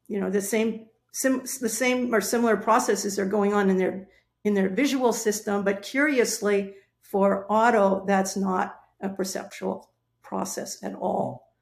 [0.08, 4.08] you know, the same, sim- the same or similar processes are going on in their
[4.44, 9.90] in their visual system, but curiously, for Otto, that's not a perceptual
[10.22, 11.54] process at all.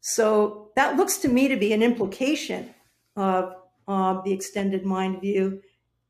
[0.00, 2.74] So that looks to me to be an implication
[3.16, 3.54] of,
[3.86, 5.62] of the extended mind view.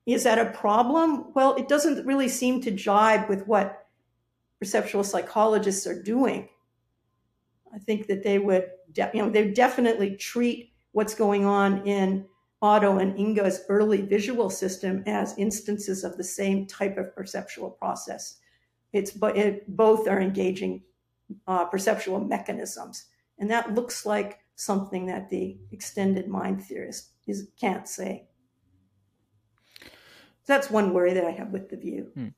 [0.07, 1.33] Is that a problem?
[1.35, 3.87] Well, it doesn't really seem to jibe with what
[4.59, 6.49] perceptual psychologists are doing.
[7.75, 8.67] I think that they would,
[8.97, 12.27] you know, they definitely treat what's going on in
[12.61, 18.39] Otto and Inga's early visual system as instances of the same type of perceptual process.
[18.93, 20.83] It's it, both are engaging
[21.47, 23.05] uh, perceptual mechanisms,
[23.39, 28.27] and that looks like something that the extended mind theorist is, can't say.
[30.47, 32.11] That's one worry that I have with the view.
[32.15, 32.29] Hmm.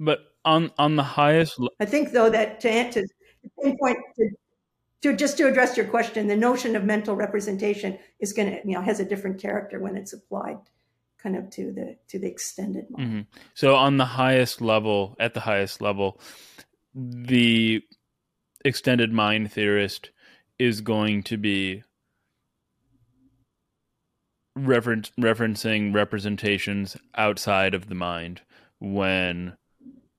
[0.00, 3.06] But on on the highest, I think though that to, to
[3.62, 4.30] pinpoint to
[5.02, 8.74] to just to address your question, the notion of mental representation is going to, you
[8.74, 10.58] know, has a different character when it's applied
[11.22, 13.08] kind of to the to the extended mind.
[13.08, 13.20] Mm-hmm.
[13.54, 16.20] So on the highest level, at the highest level,
[16.94, 17.82] the
[18.64, 20.10] extended mind theorist
[20.58, 21.82] is going to be
[24.58, 28.42] referencing representations outside of the mind
[28.78, 29.56] when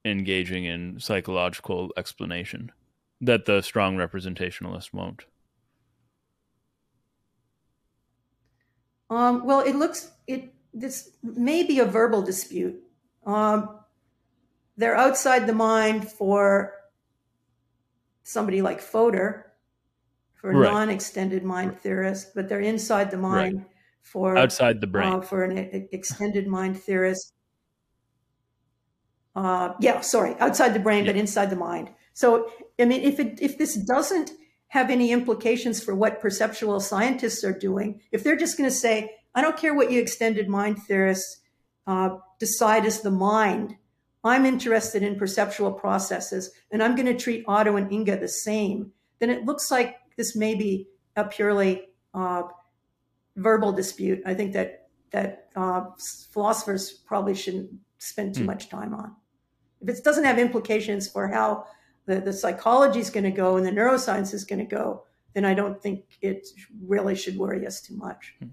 [0.03, 2.71] engaging in psychological explanation
[3.21, 5.25] that the strong representationalist won't?
[9.09, 12.81] Um, well, it looks it this may be a verbal dispute.
[13.25, 13.77] Um,
[14.77, 16.73] they're outside the mind for
[18.23, 19.51] somebody like Fodor,
[20.33, 20.71] for a right.
[20.71, 23.65] non-extended mind theorist, but they're inside the mind right.
[24.01, 27.33] for outside the brain uh, for an extended mind theorist.
[29.35, 31.11] Uh, yeah, sorry, outside the brain, yeah.
[31.11, 31.89] but inside the mind.
[32.13, 34.31] So, I mean, if it, if this doesn't
[34.67, 39.11] have any implications for what perceptual scientists are doing, if they're just going to say,
[39.35, 41.41] I don't care what you extended mind theorists
[41.87, 43.75] uh, decide is the mind,
[44.23, 48.91] I'm interested in perceptual processes, and I'm going to treat Otto and Inga the same,
[49.19, 52.43] then it looks like this may be a purely uh,
[53.35, 54.21] verbal dispute.
[54.25, 55.85] I think that that uh,
[56.31, 58.47] philosophers probably shouldn't spend too mm.
[58.47, 59.13] much time on.
[59.81, 61.65] If it doesn't have implications for how
[62.05, 65.03] the, the psychology is going to go and the neuroscience is going to go,
[65.33, 66.47] then I don't think it
[66.85, 68.35] really should worry us too much.
[68.39, 68.47] Hmm.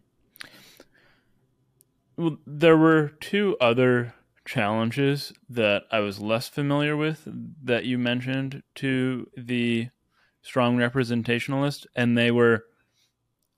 [2.16, 4.14] Well, there were two other
[4.44, 7.22] challenges that I was less familiar with
[7.62, 9.90] that you mentioned to the
[10.42, 12.64] strong representationalist, and they were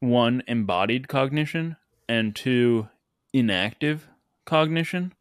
[0.00, 1.76] one, embodied cognition,
[2.06, 2.88] and two,
[3.32, 4.08] enactive
[4.44, 5.14] cognition.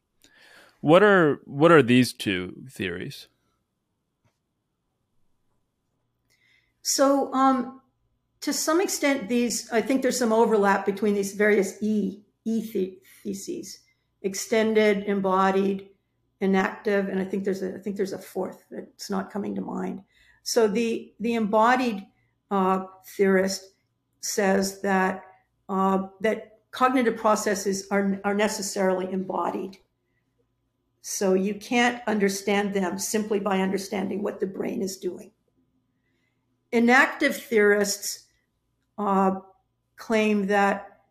[0.81, 3.28] What are what are these two theories?
[6.81, 7.81] So, um,
[8.41, 13.79] to some extent, these I think there's some overlap between these various E E theses:
[14.21, 15.89] extended, embodied,
[16.41, 19.61] enactive, and I think there's a I think there's a fourth that's not coming to
[19.61, 20.03] mind.
[20.43, 22.05] So the the embodied
[22.49, 23.65] uh, theorist
[24.21, 25.23] says that
[25.67, 29.77] uh, that cognitive processes are are necessarily embodied.
[31.01, 35.31] So you can't understand them simply by understanding what the brain is doing.
[36.71, 38.25] Enactive theorists
[38.97, 39.39] uh,
[39.95, 41.01] claim that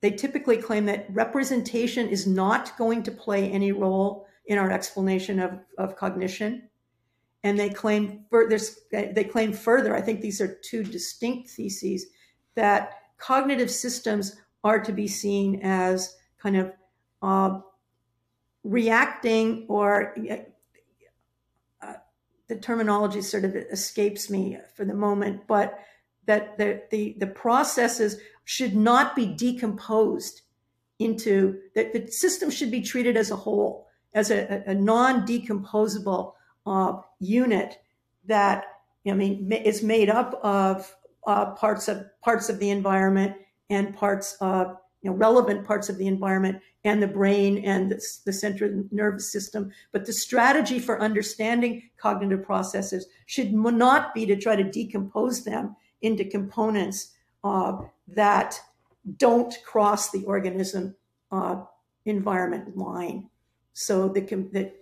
[0.00, 5.38] they typically claim that representation is not going to play any role in our explanation
[5.38, 6.68] of, of cognition.
[7.44, 8.58] And they claim further,
[8.90, 12.06] they claim further, I think these are two distinct theses,
[12.54, 16.72] that cognitive systems are to be seen as kind of
[17.22, 17.60] uh,
[18.64, 20.14] reacting or
[22.52, 25.78] the terminology sort of escapes me for the moment, but
[26.26, 30.42] that the, the, the processes should not be decomposed
[30.98, 36.32] into that the system should be treated as a whole, as a, a non-decomposable
[36.66, 37.78] uh, unit
[38.26, 38.64] that
[39.06, 40.94] I mean is made up of
[41.26, 43.36] uh, parts of parts of the environment
[43.70, 48.02] and parts of you know relevant parts of the environment and the brain and the,
[48.24, 49.70] the central nervous system.
[49.92, 55.76] But the strategy for understanding cognitive processes should not be to try to decompose them
[56.00, 57.12] into components
[57.44, 58.60] uh, that
[59.16, 60.94] don't cross the organism
[61.30, 61.62] uh,
[62.04, 63.28] environment line.
[63.72, 64.72] So the, the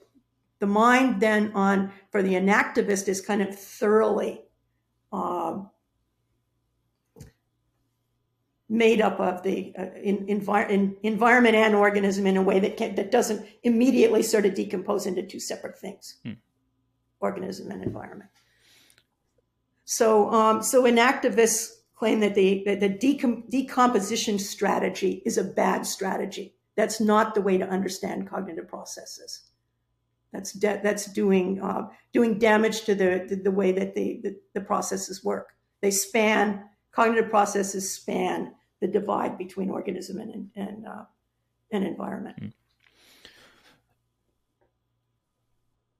[0.59, 4.42] the mind then on for the enactivist is kind of thoroughly
[5.12, 5.59] uh,
[8.70, 12.94] made up of the uh, in, in, environment and organism in a way that can,
[12.94, 16.34] that doesn't immediately sort of decompose into two separate things, hmm.
[17.18, 18.30] organism and environment.
[19.84, 25.84] So, um, so enactivists claim that the that the decom- decomposition strategy is a bad
[25.84, 26.55] strategy.
[26.76, 29.51] That's not the way to understand cognitive processes.
[30.32, 34.36] That's de- that's doing uh, doing damage to the, the, the way that the, the,
[34.55, 35.48] the processes work.
[35.82, 41.05] They span cognitive processes span the divide between organism and and, uh,
[41.70, 42.40] and environment.
[42.40, 42.52] Mm.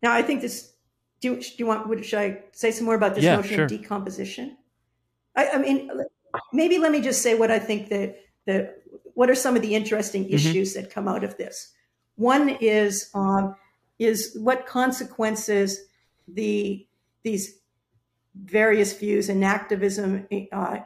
[0.03, 0.73] Now, I think this.
[1.21, 2.05] Do, do you want?
[2.05, 3.65] Should I say some more about this yeah, notion sure.
[3.65, 4.57] of decomposition?
[5.37, 5.91] I, I, mean,
[6.53, 8.17] maybe let me just say what I think that
[8.47, 8.75] the
[9.15, 10.35] what are some of the interesting mm-hmm.
[10.35, 11.73] issues that come out of this.
[12.17, 13.55] One is um,
[13.99, 15.79] is what consequences
[16.27, 16.87] the
[17.23, 17.59] these
[18.35, 20.79] various views enactivism, uh,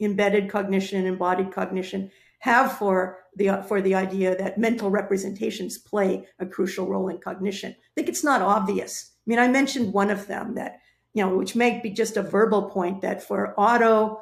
[0.00, 2.10] embedded cognition and embodied cognition
[2.40, 7.72] have for the for the idea that mental representations play a crucial role in cognition.
[7.72, 9.12] I think it's not obvious.
[9.26, 10.80] I mean, I mentioned one of them that
[11.14, 14.20] you know, which may be just a verbal point that for Otto,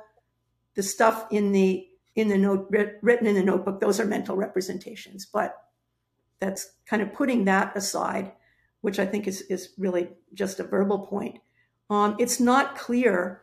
[0.74, 5.26] the stuff in the in the note written in the notebook, those are mental representations.
[5.26, 5.56] But
[6.38, 8.32] that's kind of putting that aside,
[8.82, 11.38] which I think is is really just a verbal point.
[11.88, 13.42] Um, it's not clear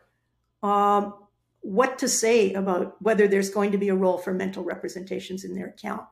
[0.62, 1.14] um,
[1.60, 5.54] what to say about whether there's going to be a role for mental representations in
[5.54, 6.02] their account.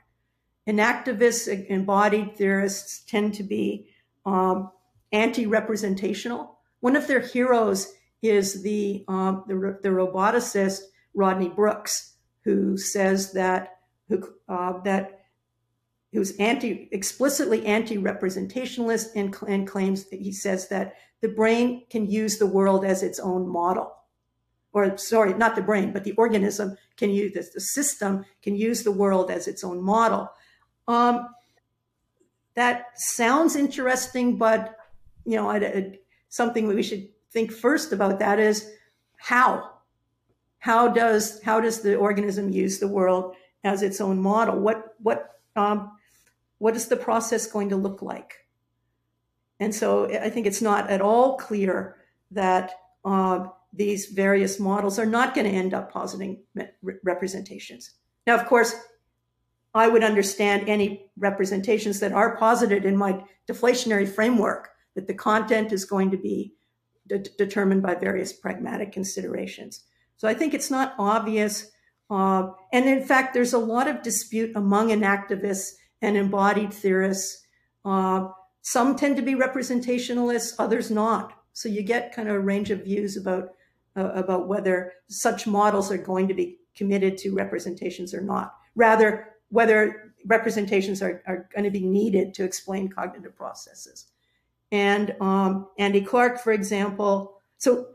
[0.69, 3.89] Enactivists, embodied theorists tend to be
[4.27, 4.71] um,
[5.13, 6.59] anti-representational.
[6.81, 10.81] One of their heroes is the, um, the, the roboticist
[11.15, 12.15] Rodney Brooks,
[12.45, 15.21] who says that who uh, that
[16.13, 22.39] who's anti explicitly anti-representationalist and, and claims that he says that the brain can use
[22.39, 23.93] the world as its own model
[24.79, 28.83] or sorry, not the brain, but the organism can use this, the system can use
[28.83, 30.31] the world as its own model.
[30.87, 31.29] Um,
[32.55, 34.77] that sounds interesting, but
[35.25, 35.99] you know, I, I,
[36.29, 38.71] something we should think first about that is
[39.17, 39.51] how.
[40.61, 44.59] How does how does the organism use the world as its own model?
[44.59, 45.93] What what um,
[46.59, 48.49] what is the process going to look like?
[49.61, 51.97] And so I think it's not at all clear
[52.33, 52.73] that
[53.05, 56.43] uh, these various models are not going to end up positing
[57.05, 57.93] representations.
[58.27, 58.75] Now, of course,
[59.75, 65.73] I would understand any representations that are posited in my deflationary framework that the content
[65.73, 66.55] is going to be
[67.07, 69.85] de- determined by various pragmatic considerations.
[70.17, 71.71] So I think it's not obvious.
[72.11, 75.73] Uh, and in fact, there's a lot of dispute among enactivists
[76.03, 77.47] and embodied theorists.
[77.85, 78.29] Uh,
[78.63, 81.33] some tend to be representationalists, others not.
[81.53, 83.51] So you get kind of a range of views about
[83.99, 88.55] uh, about whether such models are going to be committed to representations or not.
[88.77, 94.07] Rather, whether representations are, are going to be needed to explain cognitive processes.
[94.71, 97.89] And um, Andy Clark, for example, so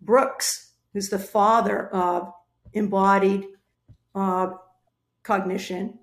[0.00, 2.32] Brooks, who's the father of
[2.72, 3.46] embodied
[4.14, 4.52] uh,
[5.22, 5.98] cognition,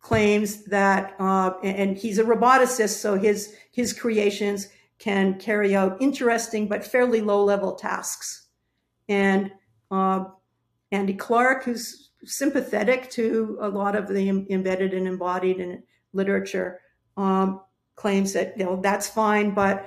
[0.00, 4.68] claims that, uh, and he's a roboticist, so his his creations
[5.04, 8.48] can carry out interesting but fairly low level tasks.
[9.06, 9.52] And
[9.90, 10.24] uh,
[10.92, 15.82] Andy Clark, who's sympathetic to a lot of the embedded and embodied in
[16.14, 16.80] literature,
[17.18, 17.60] um,
[17.96, 19.86] claims that you know that's fine, but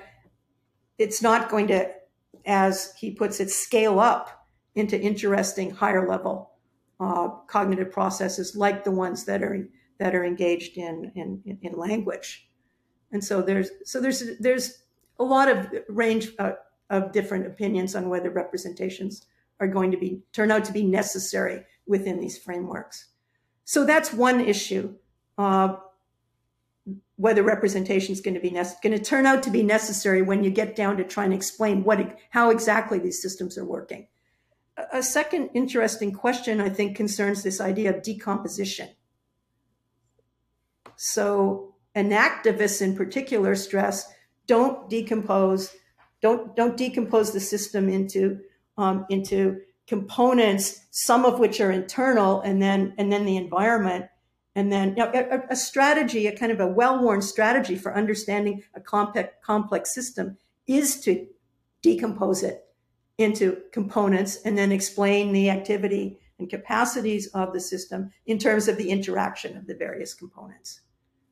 [0.99, 1.89] it's not going to,
[2.45, 4.45] as he puts it, scale up
[4.76, 6.52] into interesting higher level
[6.99, 9.68] uh, cognitive processes like the ones that are
[9.98, 12.48] that are engaged in, in in language.
[13.11, 14.84] And so there's so there's there's
[15.19, 16.53] a lot of range uh,
[16.89, 19.26] of different opinions on whether representations
[19.60, 23.07] are going to be turn out to be necessary within these frameworks.
[23.65, 24.95] So that's one issue.
[25.38, 25.77] Uh,
[27.18, 30.44] whether representation is going to be ne- going to turn out to be necessary when
[30.44, 34.07] you get down to trying to explain what how exactly these systems are working.
[34.77, 38.89] A, a second interesting question I think concerns this idea of decomposition.
[40.95, 44.11] So, enactivists in particular stress
[44.48, 45.76] don't decompose,
[46.22, 48.40] don't don't decompose the system into
[48.78, 54.06] um, into components, some of which are internal, and then and then the environment,
[54.56, 58.64] and then you know, a, a, strategy, a kind of a well-worn strategy for understanding
[58.74, 61.28] a complex complex system is to
[61.82, 62.65] decompose it
[63.18, 68.78] into components and then explain the activity and capacities of the system in terms of
[68.78, 70.82] the interaction of the various components.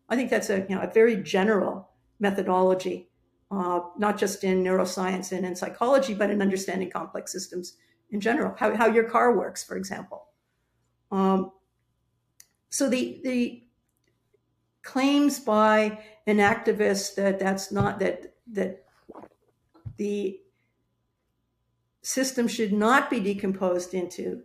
[0.09, 1.89] I think that's a you know a very general
[2.19, 3.09] methodology,
[3.51, 7.77] uh, not just in neuroscience and in psychology, but in understanding complex systems
[8.11, 10.27] in general, how, how your car works, for example.
[11.11, 11.51] Um,
[12.69, 13.63] so the, the
[14.85, 18.85] claims by enactivist that that's not that that
[19.97, 20.39] the
[22.01, 24.43] system should not be decomposed into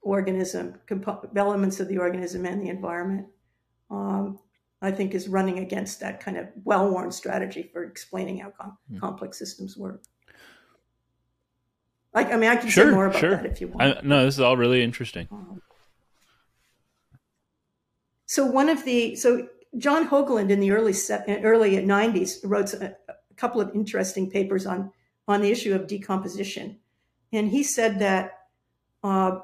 [0.00, 3.26] organism comp- elements of the organism and the environment
[3.90, 4.38] um,
[4.82, 8.98] I think is running against that kind of well-worn strategy for explaining how com- mm.
[8.98, 10.02] complex systems work.
[12.14, 13.36] Like, I mean, I can sure, say more about sure.
[13.36, 13.98] that if you want.
[13.98, 15.28] I, no, this is all really interesting.
[15.30, 15.62] Um,
[18.26, 20.94] so one of the so John Haugeland in the early
[21.42, 24.92] early '90s wrote a, a couple of interesting papers on
[25.28, 26.78] on the issue of decomposition,
[27.32, 28.38] and he said that
[29.04, 29.38] uh,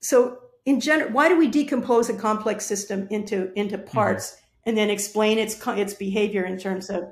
[0.00, 3.86] so in general, why do we decompose a complex system into into mm-hmm.
[3.86, 4.70] parts mm-hmm.
[4.70, 7.04] and then explain its its behavior in terms of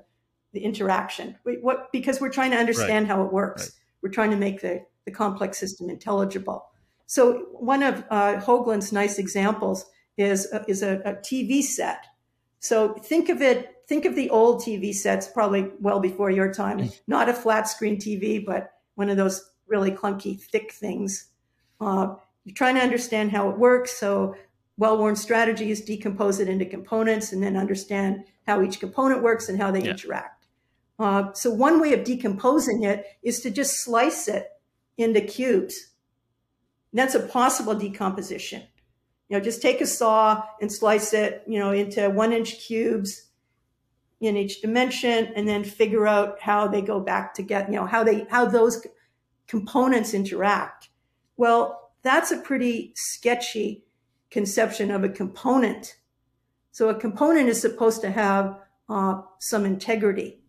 [0.53, 1.37] the interaction?
[1.45, 3.17] What because we're trying to understand right.
[3.17, 3.63] how it works.
[3.63, 3.73] Right.
[4.03, 6.67] We're trying to make the the complex system intelligible.
[7.07, 9.87] So one of uh, Haugeland's nice examples
[10.19, 12.05] is a, is a, a TV set.
[12.61, 13.75] So think of it.
[13.89, 16.81] Think of the old TV sets, probably well before your time.
[16.81, 17.01] Mm.
[17.07, 21.29] Not a flat screen TV, but one of those really clunky, thick things.
[21.81, 22.17] Uh,
[22.49, 24.01] you're trying to understand how it works.
[24.01, 24.35] So
[24.79, 29.61] well-worn strategy is decompose it into components and then understand how each component works and
[29.61, 29.91] how they yeah.
[29.91, 30.47] interact.
[30.99, 34.49] Uh, so one way of decomposing it is to just slice it
[34.97, 35.91] into cubes.
[36.91, 38.63] And that's a possible decomposition.
[39.29, 43.27] You know, just take a saw and slice it, you know, into one inch cubes
[44.21, 48.03] in each dimension and then figure out how they go back together, you know, how
[48.03, 48.87] they, how those
[49.47, 50.89] components interact.
[51.37, 53.85] Well, that's a pretty sketchy
[54.31, 55.97] conception of a component.
[56.71, 58.59] So a component is supposed to have
[58.89, 60.41] uh, some integrity.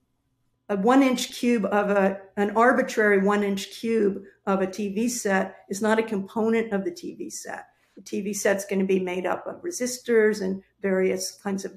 [0.70, 5.66] A one inch cube of a, an arbitrary one inch cube of a TV set
[5.70, 7.66] is not a component of the TV set.
[7.96, 11.74] The TV set's going to be made up of resistors and various kinds of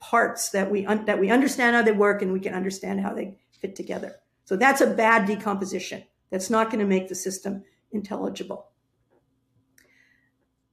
[0.00, 3.14] parts that we un- that we understand how they work and we can understand how
[3.14, 4.16] they fit together.
[4.44, 6.04] So that's a bad decomposition.
[6.30, 8.67] That's not going to make the system intelligible.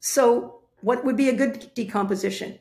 [0.06, 2.60] So, what would be a good decomposition?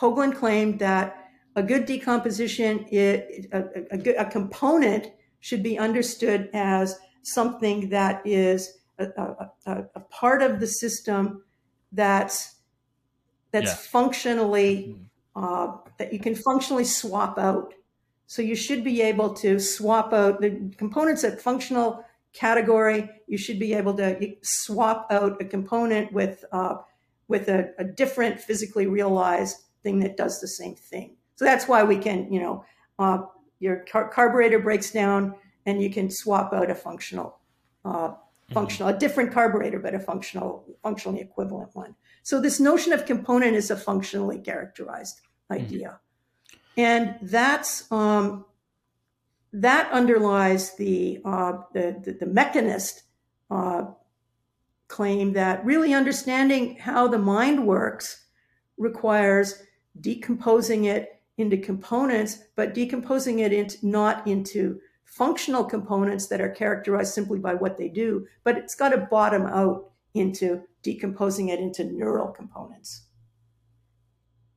[0.00, 7.90] Haugeland claimed that a good decomposition, a, a, a, component should be understood as something
[7.90, 9.04] that is a,
[9.66, 11.44] a part of the system
[11.92, 12.54] that's
[13.50, 13.74] that's yeah.
[13.74, 14.96] functionally
[15.36, 17.74] uh, that you can functionally swap out.
[18.26, 23.08] So you should be able to swap out the components that functional category.
[23.26, 26.76] You should be able to swap out a component with uh,
[27.28, 31.16] with a, a, different physically realized thing that does the same thing.
[31.36, 32.64] So that's why we can, you know,
[32.98, 33.18] uh,
[33.60, 35.34] your car- carburetor breaks down
[35.64, 37.38] and you can swap out a functional,
[37.84, 38.54] uh, mm-hmm.
[38.54, 41.94] functional, a different carburetor, but a functional, functionally equivalent one.
[42.22, 45.20] So this notion of component is a functionally characterized
[45.50, 45.64] mm-hmm.
[45.64, 45.88] idea.
[45.88, 46.80] Mm-hmm.
[46.80, 48.44] And that's, um,
[49.54, 53.02] that underlies the, uh, the, the, the, mechanist
[53.52, 53.84] uh,
[54.88, 58.26] claim that really understanding how the mind works
[58.78, 59.62] requires
[60.00, 67.14] decomposing it into components, but decomposing it into, not into functional components that are characterized
[67.14, 71.84] simply by what they do, but it's got to bottom out into decomposing it into
[71.84, 73.02] neural components.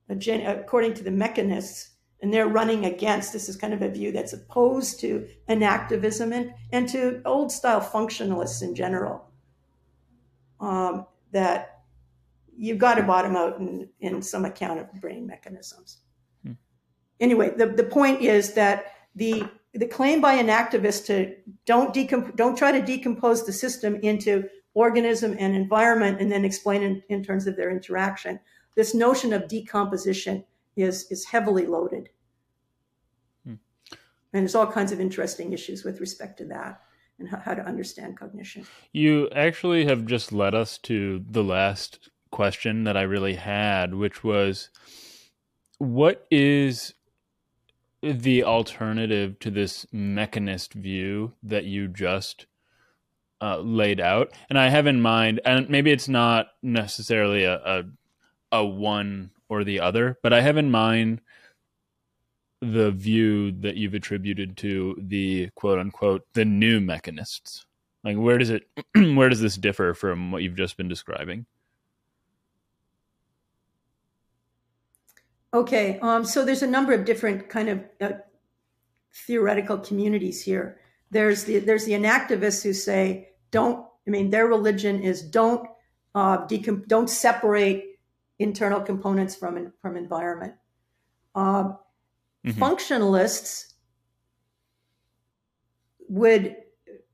[0.09, 1.89] According to the mechanists,
[2.21, 6.53] and they're running against this is kind of a view that's opposed to enactivism and,
[6.71, 9.29] and to old style functionalists in general.
[10.59, 11.81] Um, that
[12.57, 15.99] you've got to bottom out in, in some account of brain mechanisms.
[16.43, 16.53] Hmm.
[17.19, 21.35] Anyway, the, the point is that the the claim by enactivists to
[21.65, 26.81] don't decomp- don't try to decompose the system into organism and environment and then explain
[26.81, 28.39] in, in terms of their interaction.
[28.75, 30.43] This notion of decomposition
[30.77, 32.09] is is heavily loaded.
[33.43, 33.55] Hmm.
[34.33, 36.81] And there's all kinds of interesting issues with respect to that
[37.19, 38.65] and how, how, to understand cognition.
[38.91, 44.23] You actually have just led us to the last question that I really had, which
[44.23, 44.69] was
[45.79, 46.93] what is
[48.01, 52.45] the alternative to this mechanist view that you just
[53.41, 54.31] uh, laid out?
[54.49, 57.83] And I have in mind, and maybe it's not necessarily a, a,
[58.51, 61.21] a one or the other, but I have in mind
[62.61, 67.65] the view that you've attributed to the quote unquote the new mechanists.
[68.03, 71.45] Like where does it where does this differ from what you've just been describing?
[75.53, 78.11] Okay, um, so there's a number of different kind of uh,
[79.13, 80.79] theoretical communities here.
[81.09, 83.85] There's the there's the enactivists who say don't.
[84.05, 85.67] I mean, their religion is don't
[86.15, 87.86] uh, decom- don't separate
[88.39, 90.53] internal components from from environment.
[91.35, 91.63] Uh,
[92.45, 92.51] mm-hmm.
[92.51, 93.73] Functionalists
[96.09, 96.55] would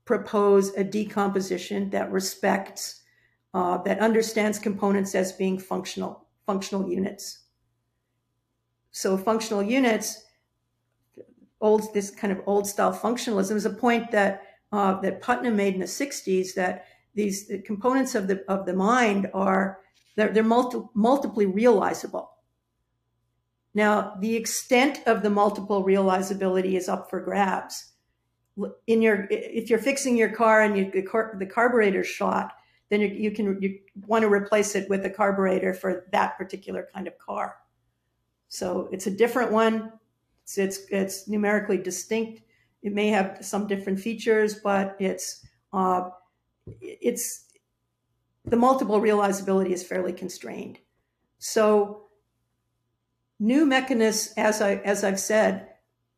[0.04, 3.02] propose a decomposition that respects
[3.54, 7.44] uh, that understands components as being functional functional units
[8.94, 10.24] so functional units,
[11.60, 15.74] old this kind of old style functionalism is a point that uh, that Putnam made
[15.74, 19.80] in the '60s that these the components of the of the mind are
[20.16, 22.30] they're, they're multi, multiply realizable.
[23.74, 27.92] Now, the extent of the multiple realizability is up for grabs.
[28.86, 32.52] In your, if you're fixing your car and you, the, car, the carburetor's shot,
[32.88, 36.88] then you, you can you want to replace it with a carburetor for that particular
[36.94, 37.56] kind of car.
[38.48, 39.92] So it's a different one.
[40.44, 42.42] It's, it's, it's numerically distinct.
[42.84, 46.10] It may have some different features, but it's uh,
[46.80, 47.43] it's
[48.44, 50.78] the multiple realizability is fairly constrained.
[51.38, 52.04] So
[53.38, 55.68] new mechanists, as I as I've said,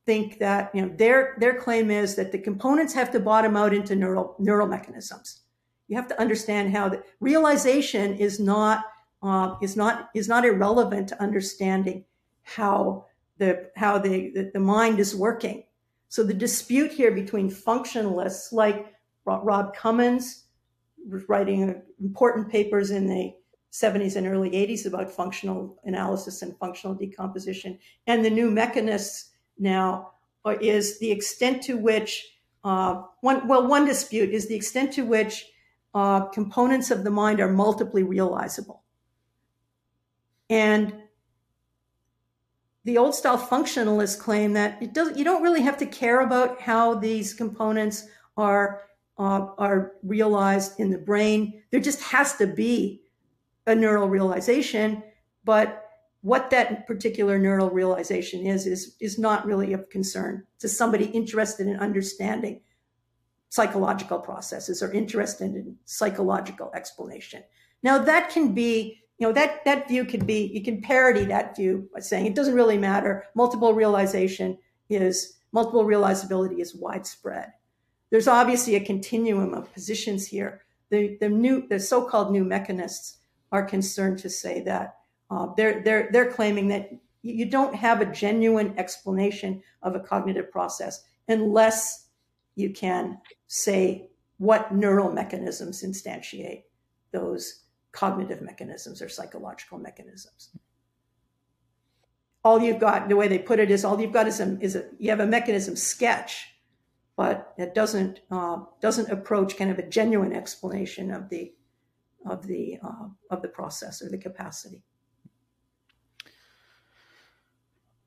[0.06, 3.74] think that you know their their claim is that the components have to bottom out
[3.74, 5.42] into neural neural mechanisms.
[5.88, 8.84] You have to understand how the realization is not
[9.22, 12.04] uh, is not is not irrelevant to understanding
[12.42, 13.06] how
[13.38, 15.64] the how the, the, the mind is working.
[16.08, 18.94] So the dispute here between functionalists like
[19.24, 20.44] Rob Cummins,
[21.28, 23.34] writing important papers in the
[23.72, 30.12] 70s and early 80s about functional analysis and functional decomposition, and the new mechanists now
[30.60, 32.26] is the extent to which
[32.64, 35.46] uh, one well one dispute is the extent to which
[35.94, 38.82] uh, components of the mind are multiply realizable,
[40.48, 40.94] and
[42.84, 46.60] the old style functionalists claim that it doesn't you don't really have to care about
[46.60, 48.06] how these components
[48.36, 48.85] are
[49.18, 51.62] uh, are realized in the brain.
[51.70, 53.02] There just has to be
[53.66, 55.02] a neural realization,
[55.44, 55.82] but
[56.22, 61.66] what that particular neural realization is is is not really of concern to somebody interested
[61.66, 62.60] in understanding
[63.48, 67.42] psychological processes or interested in psychological explanation.
[67.82, 71.56] Now that can be you know that that view could be you can parody that
[71.56, 74.58] view by saying it doesn't really matter multiple realization
[74.90, 77.52] is multiple realizability is widespread
[78.10, 83.16] there's obviously a continuum of positions here the the new the so-called new mechanists
[83.52, 84.96] are concerned to say that
[85.30, 86.90] uh, they're they're they're claiming that
[87.22, 92.08] you don't have a genuine explanation of a cognitive process unless
[92.54, 93.18] you can
[93.48, 94.08] say
[94.38, 96.62] what neural mechanisms instantiate
[97.12, 100.50] those cognitive mechanisms or psychological mechanisms.
[102.44, 104.76] All you've got, the way they put it is, all you've got is a, is
[104.76, 106.46] a you have a mechanism sketch,
[107.16, 111.52] but it doesn't uh, doesn't approach kind of a genuine explanation of the
[112.24, 114.84] of the uh, of the process or the capacity.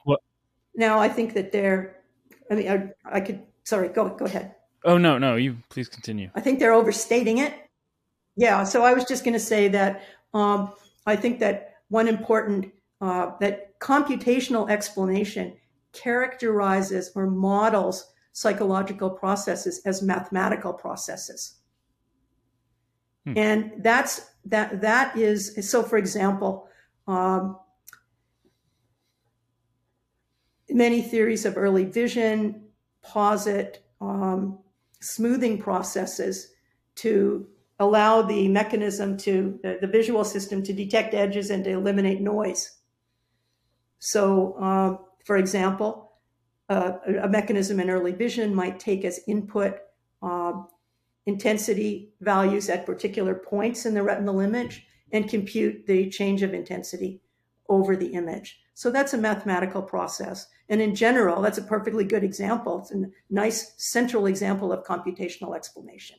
[0.03, 0.21] What?
[0.75, 1.97] Now I think that they're.
[2.51, 3.43] I mean, I, I could.
[3.63, 4.55] Sorry, go go ahead.
[4.85, 6.29] Oh no, no, you please continue.
[6.35, 7.53] I think they're overstating it.
[8.35, 10.03] Yeah, so I was just going to say that
[10.33, 10.71] um,
[11.05, 12.71] I think that one important
[13.01, 15.57] uh, that computational explanation
[15.93, 21.55] characterizes or models psychological processes as mathematical processes.
[23.25, 23.37] Hmm.
[23.37, 26.67] And that's that that is so for example,
[27.07, 27.57] um,
[30.69, 32.63] many theories of early vision
[33.01, 34.59] posit um,
[35.01, 36.51] smoothing processes
[36.95, 37.47] to
[37.79, 42.77] allow the mechanism to the, the, visual system to detect edges and to eliminate noise.
[43.99, 46.08] So, uh, for example,
[46.69, 46.93] uh,
[47.23, 49.77] a mechanism in early vision might take as input
[50.21, 50.53] uh,
[51.25, 57.21] intensity values at particular points in the retinal image and compute the change of intensity
[57.67, 58.59] over the image.
[58.73, 60.47] So that's a mathematical process.
[60.69, 62.79] And in general, that's a perfectly good example.
[62.79, 66.17] It's a nice central example of computational explanation.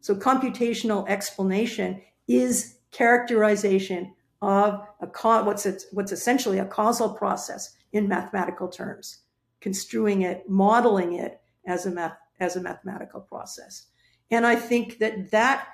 [0.00, 5.06] So computational explanation is characterization of a
[5.44, 9.20] what's a, what's essentially a causal process in mathematical terms,
[9.64, 13.86] construing it, modeling it as a math, as a mathematical process.
[14.30, 15.68] And I think that that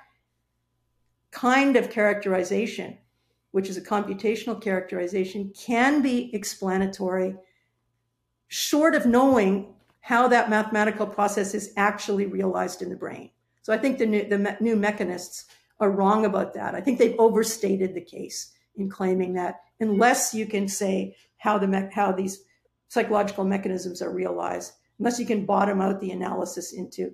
[1.31, 2.97] kind of characterization,
[3.51, 7.35] which is a computational characterization, can be explanatory
[8.47, 13.29] short of knowing how that mathematical process is actually realized in the brain.
[13.61, 15.47] So I think the new, the me- new mechanists
[15.81, 16.75] are wrong about that.
[16.75, 21.67] I think they've overstated the case in claiming that unless you can say how the
[21.67, 22.45] me- how these
[22.91, 27.13] psychological mechanisms are realized, unless you can bottom out the analysis into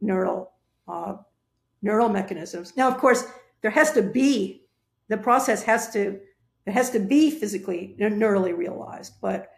[0.00, 0.52] neural
[0.86, 1.16] uh,
[1.82, 2.72] neural mechanisms.
[2.76, 3.24] Now, of course,
[3.60, 4.62] there has to be
[5.08, 6.20] the process has to
[6.66, 9.50] it has to be physically neurally realized, but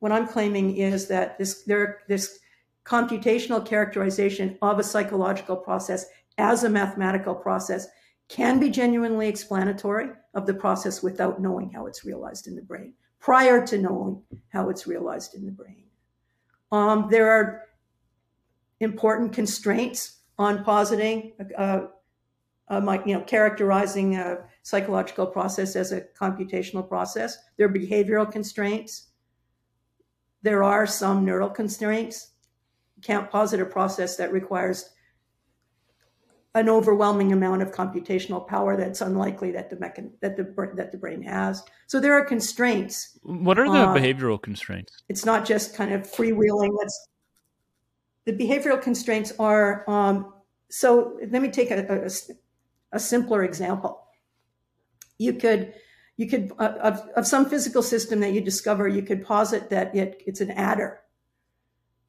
[0.00, 2.40] what I'm claiming is that this there this
[2.84, 6.04] computational characterization of a psychological process
[6.36, 7.86] as a mathematical process
[8.28, 12.92] can be genuinely explanatory of the process without knowing how it's realized in the brain,
[13.24, 15.84] prior to knowing how it's realized in the brain.
[16.70, 17.62] Um, there are
[18.80, 21.86] important constraints on positing, uh,
[22.68, 27.38] uh, you know, characterizing a psychological process as a computational process.
[27.56, 29.08] There are behavioral constraints.
[30.42, 32.32] There are some neural constraints.
[33.00, 34.90] Can't posit a process that requires
[36.54, 40.98] an overwhelming amount of computational power that's unlikely that the mechan- that the that the
[40.98, 41.62] brain has.
[41.88, 43.18] So there are constraints.
[43.22, 45.02] What are the uh, behavioral constraints?
[45.08, 46.70] It's not just kind of freewheeling.
[46.80, 47.08] That's
[48.24, 49.88] the behavioral constraints are.
[49.90, 50.32] Um,
[50.70, 54.06] so let me take a, a, a simpler example.
[55.18, 55.74] You could
[56.16, 59.94] you could uh, of, of some physical system that you discover you could posit that
[59.94, 61.00] it, it's an adder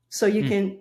[0.09, 0.47] so you mm.
[0.47, 0.79] can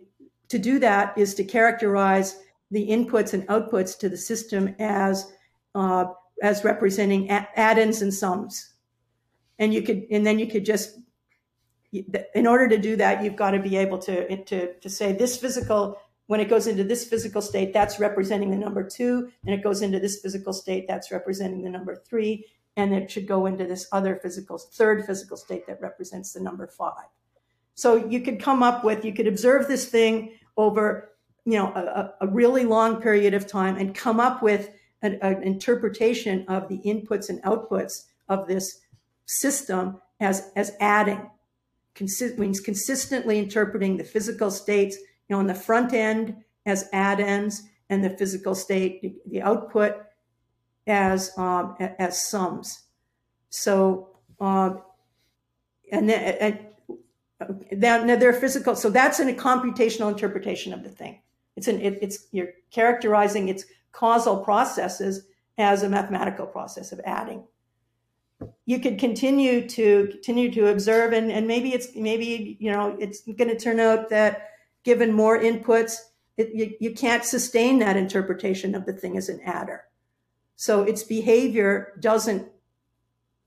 [0.49, 2.39] to do that is to characterize
[2.71, 5.33] the inputs and outputs to the system as
[5.75, 6.07] uh,
[6.43, 8.75] as representing addends and sums.
[9.59, 10.99] And you could and then you could just
[12.35, 15.37] in order to do that you've got to be able to to to say this
[15.37, 15.97] physical
[16.27, 19.31] when it goes into this physical state that's representing the number two.
[19.45, 22.47] And it goes into this physical state that's representing the number three.
[22.77, 26.67] And it should go into this other physical third physical state that represents the number
[26.67, 27.09] five.
[27.75, 31.14] So you could come up with you could observe this thing over
[31.45, 34.71] you know a, a really long period of time and come up with
[35.03, 38.81] an, an interpretation of the inputs and outputs of this
[39.27, 41.31] system as as adding
[41.95, 47.63] Consi- means consistently interpreting the physical states you know on the front end as addends
[47.91, 49.97] and the physical state the, output
[50.87, 52.85] as um, as sums.
[53.51, 54.83] So um,
[55.91, 56.59] and then and,
[57.73, 58.77] now, now they're physical.
[58.77, 61.21] So that's a computational interpretation of the thing.
[61.57, 65.27] It's an it, it's you're characterizing its causal processes
[65.59, 67.45] as a mathematical process of adding.
[68.67, 73.21] You could continue to continue to observe, and, and maybe it's maybe you know it's
[73.23, 74.51] going to turn out that
[74.85, 75.97] given more inputs,
[76.37, 79.85] it, you, you can't sustain that interpretation of the thing as an adder.
[80.57, 82.49] So its behavior doesn't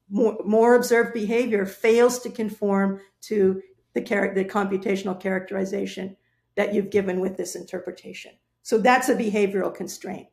[0.10, 3.62] more, more observed behavior fails to conform to
[3.94, 6.16] the, char- the computational characterization
[6.58, 8.34] that you've given with this interpretation.
[8.64, 10.28] So that's a behavioral constraint.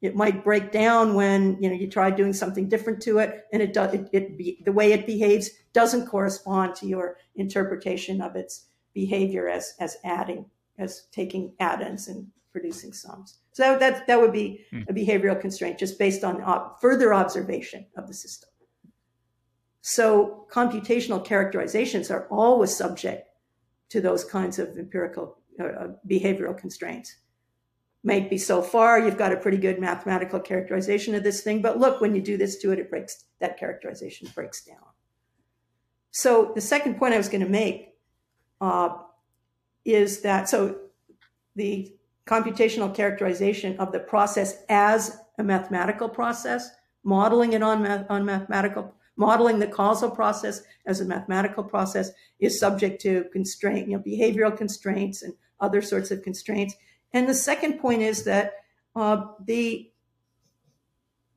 [0.00, 3.60] It might break down when you know you try doing something different to it, and
[3.60, 3.92] it does.
[3.92, 8.64] It, it be, the way it behaves doesn't correspond to your interpretation of its
[8.94, 10.46] behavior as as adding,
[10.78, 13.40] as taking addends and producing sums.
[13.52, 14.82] So that that would be hmm.
[14.88, 18.48] a behavioral constraint just based on op- further observation of the system.
[19.82, 23.28] So computational characterizations are always subject
[23.90, 27.16] to those kinds of empirical uh, behavioral constraints.
[28.02, 31.78] Might be so far you've got a pretty good mathematical characterization of this thing, but
[31.78, 34.78] look, when you do this to it, it breaks that characterization breaks down.
[36.10, 37.94] So the second point I was going to make
[38.60, 38.96] uh,
[39.84, 40.78] is that so
[41.56, 41.94] the
[42.26, 46.70] computational characterization of the process as a mathematical process,
[47.04, 52.58] modeling it on, math, on mathematical modeling the causal process as a mathematical process is
[52.58, 56.74] subject to constraint, you know, behavioral constraints and other sorts of constraints.
[57.12, 58.54] And the second point is that
[58.94, 59.90] uh, the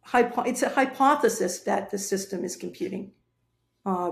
[0.01, 3.11] hypo- it's a hypothesis that the system is computing,
[3.85, 4.11] uh,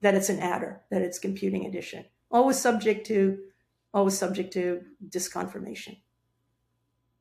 [0.00, 3.38] that it's an adder, that it's computing addition, always subject to
[3.94, 5.96] always subject to disconfirmation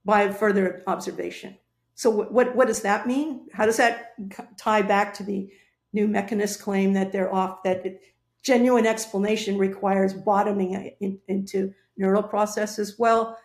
[0.03, 1.57] by further observation.
[1.93, 3.47] So what, what, what does that mean?
[3.53, 4.13] How does that
[4.57, 5.49] tie back to the
[5.93, 8.01] new mechanist claim that they're off, that it,
[8.45, 12.95] genuine explanation requires bottoming in, into neural processes.
[12.99, 13.37] Well,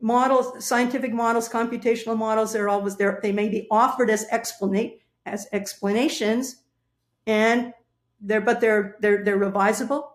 [0.00, 3.18] models, scientific models, computational models, they're always there.
[3.22, 6.62] They may be offered as explanate as explanations,
[7.26, 7.72] and
[8.20, 10.10] they're but they're they're they're revisable.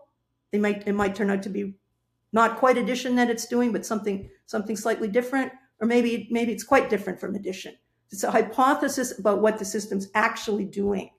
[0.52, 1.74] They might it might turn out to be
[2.32, 6.64] not quite addition that it's doing, but something something slightly different, or maybe maybe it's
[6.64, 7.74] quite different from addition.
[8.12, 11.10] It's a hypothesis about what the system's actually doing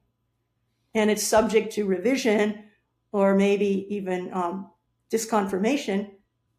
[0.93, 2.63] and it's subject to revision
[3.11, 4.69] or maybe even um,
[5.11, 6.09] disconfirmation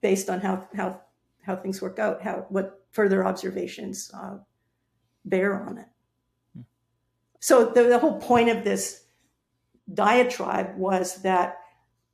[0.00, 1.00] based on how, how,
[1.42, 4.36] how things work out, how, what further observations uh,
[5.24, 5.86] bear on it.
[6.54, 6.60] Hmm.
[7.40, 9.04] So the, the whole point of this
[9.92, 11.58] diatribe was that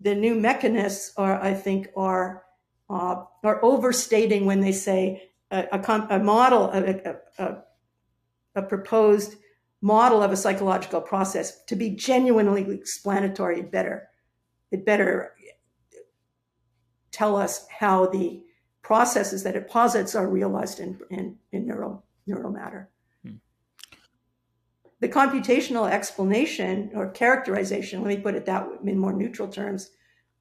[0.01, 2.44] the new mechanists are, I think, are
[2.90, 7.56] uh, are overstating when they say a, a, a model, a, a,
[8.55, 9.36] a, proposed
[9.81, 14.07] model of a psychological process to be genuinely explanatory better
[14.70, 15.34] it better
[17.10, 18.42] tell us how the
[18.82, 22.88] processes that it posits are realized in, in, in neural, neural matter.
[23.24, 23.36] Hmm.
[25.00, 29.90] The computational explanation or characterization, let me put it that way, in more neutral terms,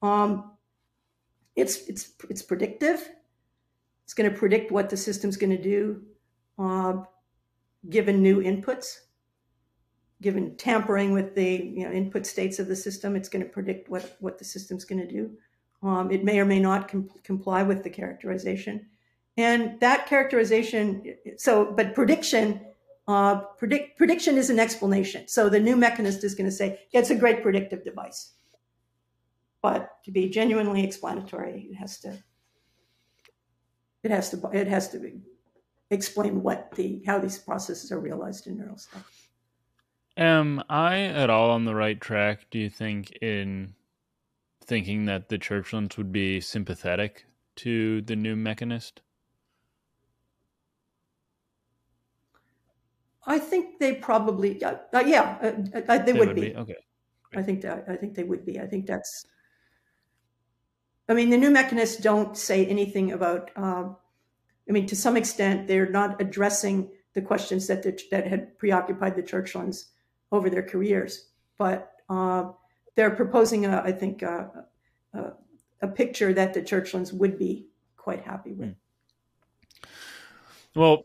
[0.02, 0.52] um,
[1.56, 3.10] it's, it's, it's predictive.
[4.04, 6.02] It's going to predict what the system's going to do
[6.58, 7.02] uh,
[7.90, 9.00] given new inputs
[10.20, 13.88] given tampering with the you know, input states of the system, it's going to predict
[13.88, 15.30] what, what the system's going to do.
[15.82, 18.86] Um, it may or may not com- comply with the characterization.
[19.36, 22.60] And that characterization, so, but prediction,
[23.06, 25.28] uh, predict, prediction is an explanation.
[25.28, 28.32] So the new mechanist is going to say, yeah, it's a great predictive device.
[29.62, 32.18] But to be genuinely explanatory, it has to,
[34.02, 35.20] it has to, it has to be,
[35.90, 39.27] explain what the, how these processes are realized in neural stuff.
[40.18, 43.74] Am I at all on the right track, do you think, in
[44.60, 49.00] thinking that the Churchlands would be sympathetic to the new mechanist?
[53.24, 56.48] I think they probably, uh, uh, yeah, uh, uh they, they, would, would be.
[56.48, 56.56] be.
[56.56, 56.76] Okay.
[57.30, 57.40] Great.
[57.40, 58.58] I think that I think they would be.
[58.58, 59.24] I think that's.
[61.08, 63.50] I mean, the new mechanists don't say anything about.
[63.54, 63.96] Um,
[64.68, 69.14] I mean, to some extent, they're not addressing the questions that the, that had preoccupied
[69.14, 69.84] the Churchlands
[70.32, 71.28] over their careers.
[71.58, 72.50] But uh,
[72.94, 74.66] they're proposing, a, I think, a,
[75.14, 75.32] a,
[75.82, 78.74] a, picture that the Churchlands would be quite happy with.
[80.74, 81.04] Well,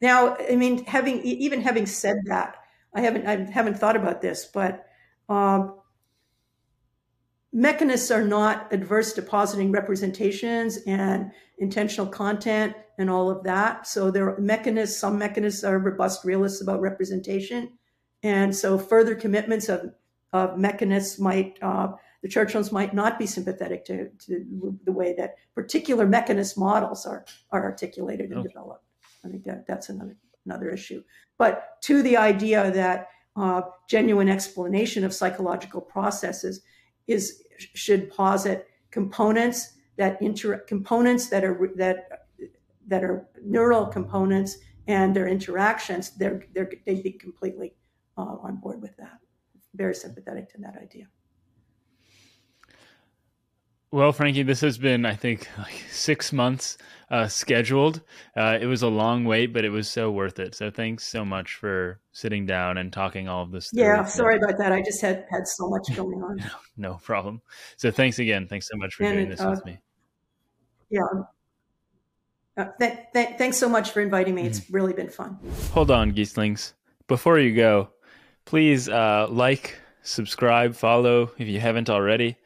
[0.00, 2.56] now, I mean, having even having said that,
[2.94, 4.86] I haven't I haven't thought about this, but
[5.28, 5.80] um,
[7.54, 13.86] mechanists are not adverse to positing representations and intentional content and all of that.
[13.86, 17.78] So there are mechanists, some mechanists are robust realists about representation.
[18.22, 19.92] And so further commitments of,
[20.32, 21.92] of mechanists might, uh,
[22.22, 27.24] the Churchlands might not be sympathetic to, to the way that particular mechanist models are,
[27.50, 28.48] are articulated and okay.
[28.48, 28.84] developed.
[29.24, 31.02] I think that that's another, another issue.
[31.38, 36.62] But to the idea that uh, genuine explanation of psychological processes
[37.06, 37.42] is
[37.74, 42.26] should posit components that inter components that are that
[42.86, 46.10] that are neural components and their interactions.
[46.10, 47.74] They're, they're they'd be completely
[48.20, 49.18] uh, on board with that.
[49.74, 51.06] very sympathetic to that idea.
[53.92, 56.78] Well, Frankie, this has been, I think, like six months
[57.10, 58.02] uh, scheduled.
[58.36, 60.54] Uh, it was a long wait, but it was so worth it.
[60.54, 63.70] So thanks so much for sitting down and talking all of this.
[63.72, 64.72] Yeah, sorry about that.
[64.72, 66.36] I just had had so much going on.
[66.36, 67.42] no, no problem.
[67.76, 68.46] So thanks again.
[68.46, 69.78] Thanks so much for and, doing this uh, with me.
[70.88, 71.00] Yeah.
[72.56, 74.42] Uh, th- th- thanks so much for inviting me.
[74.42, 74.74] It's mm-hmm.
[74.74, 75.38] really been fun.
[75.72, 76.74] Hold on, Geeslings.
[77.08, 77.88] Before you go,
[78.44, 82.36] please uh, like, subscribe, follow if you haven't already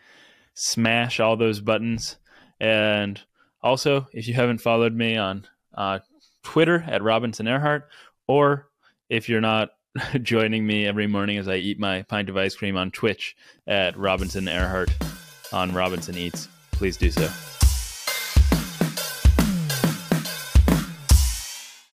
[0.55, 2.17] smash all those buttons.
[2.61, 3.21] And
[3.63, 6.01] also, if you haven't followed me on uh,
[6.43, 7.83] Twitter at Robinson Erhardt,
[8.27, 8.69] or
[9.09, 9.71] if you're not
[10.23, 13.97] joining me every morning as I eat my pint of ice cream on Twitch at
[13.99, 14.93] Robinson Erhardt
[15.53, 17.31] on Robinson Eats, please do so.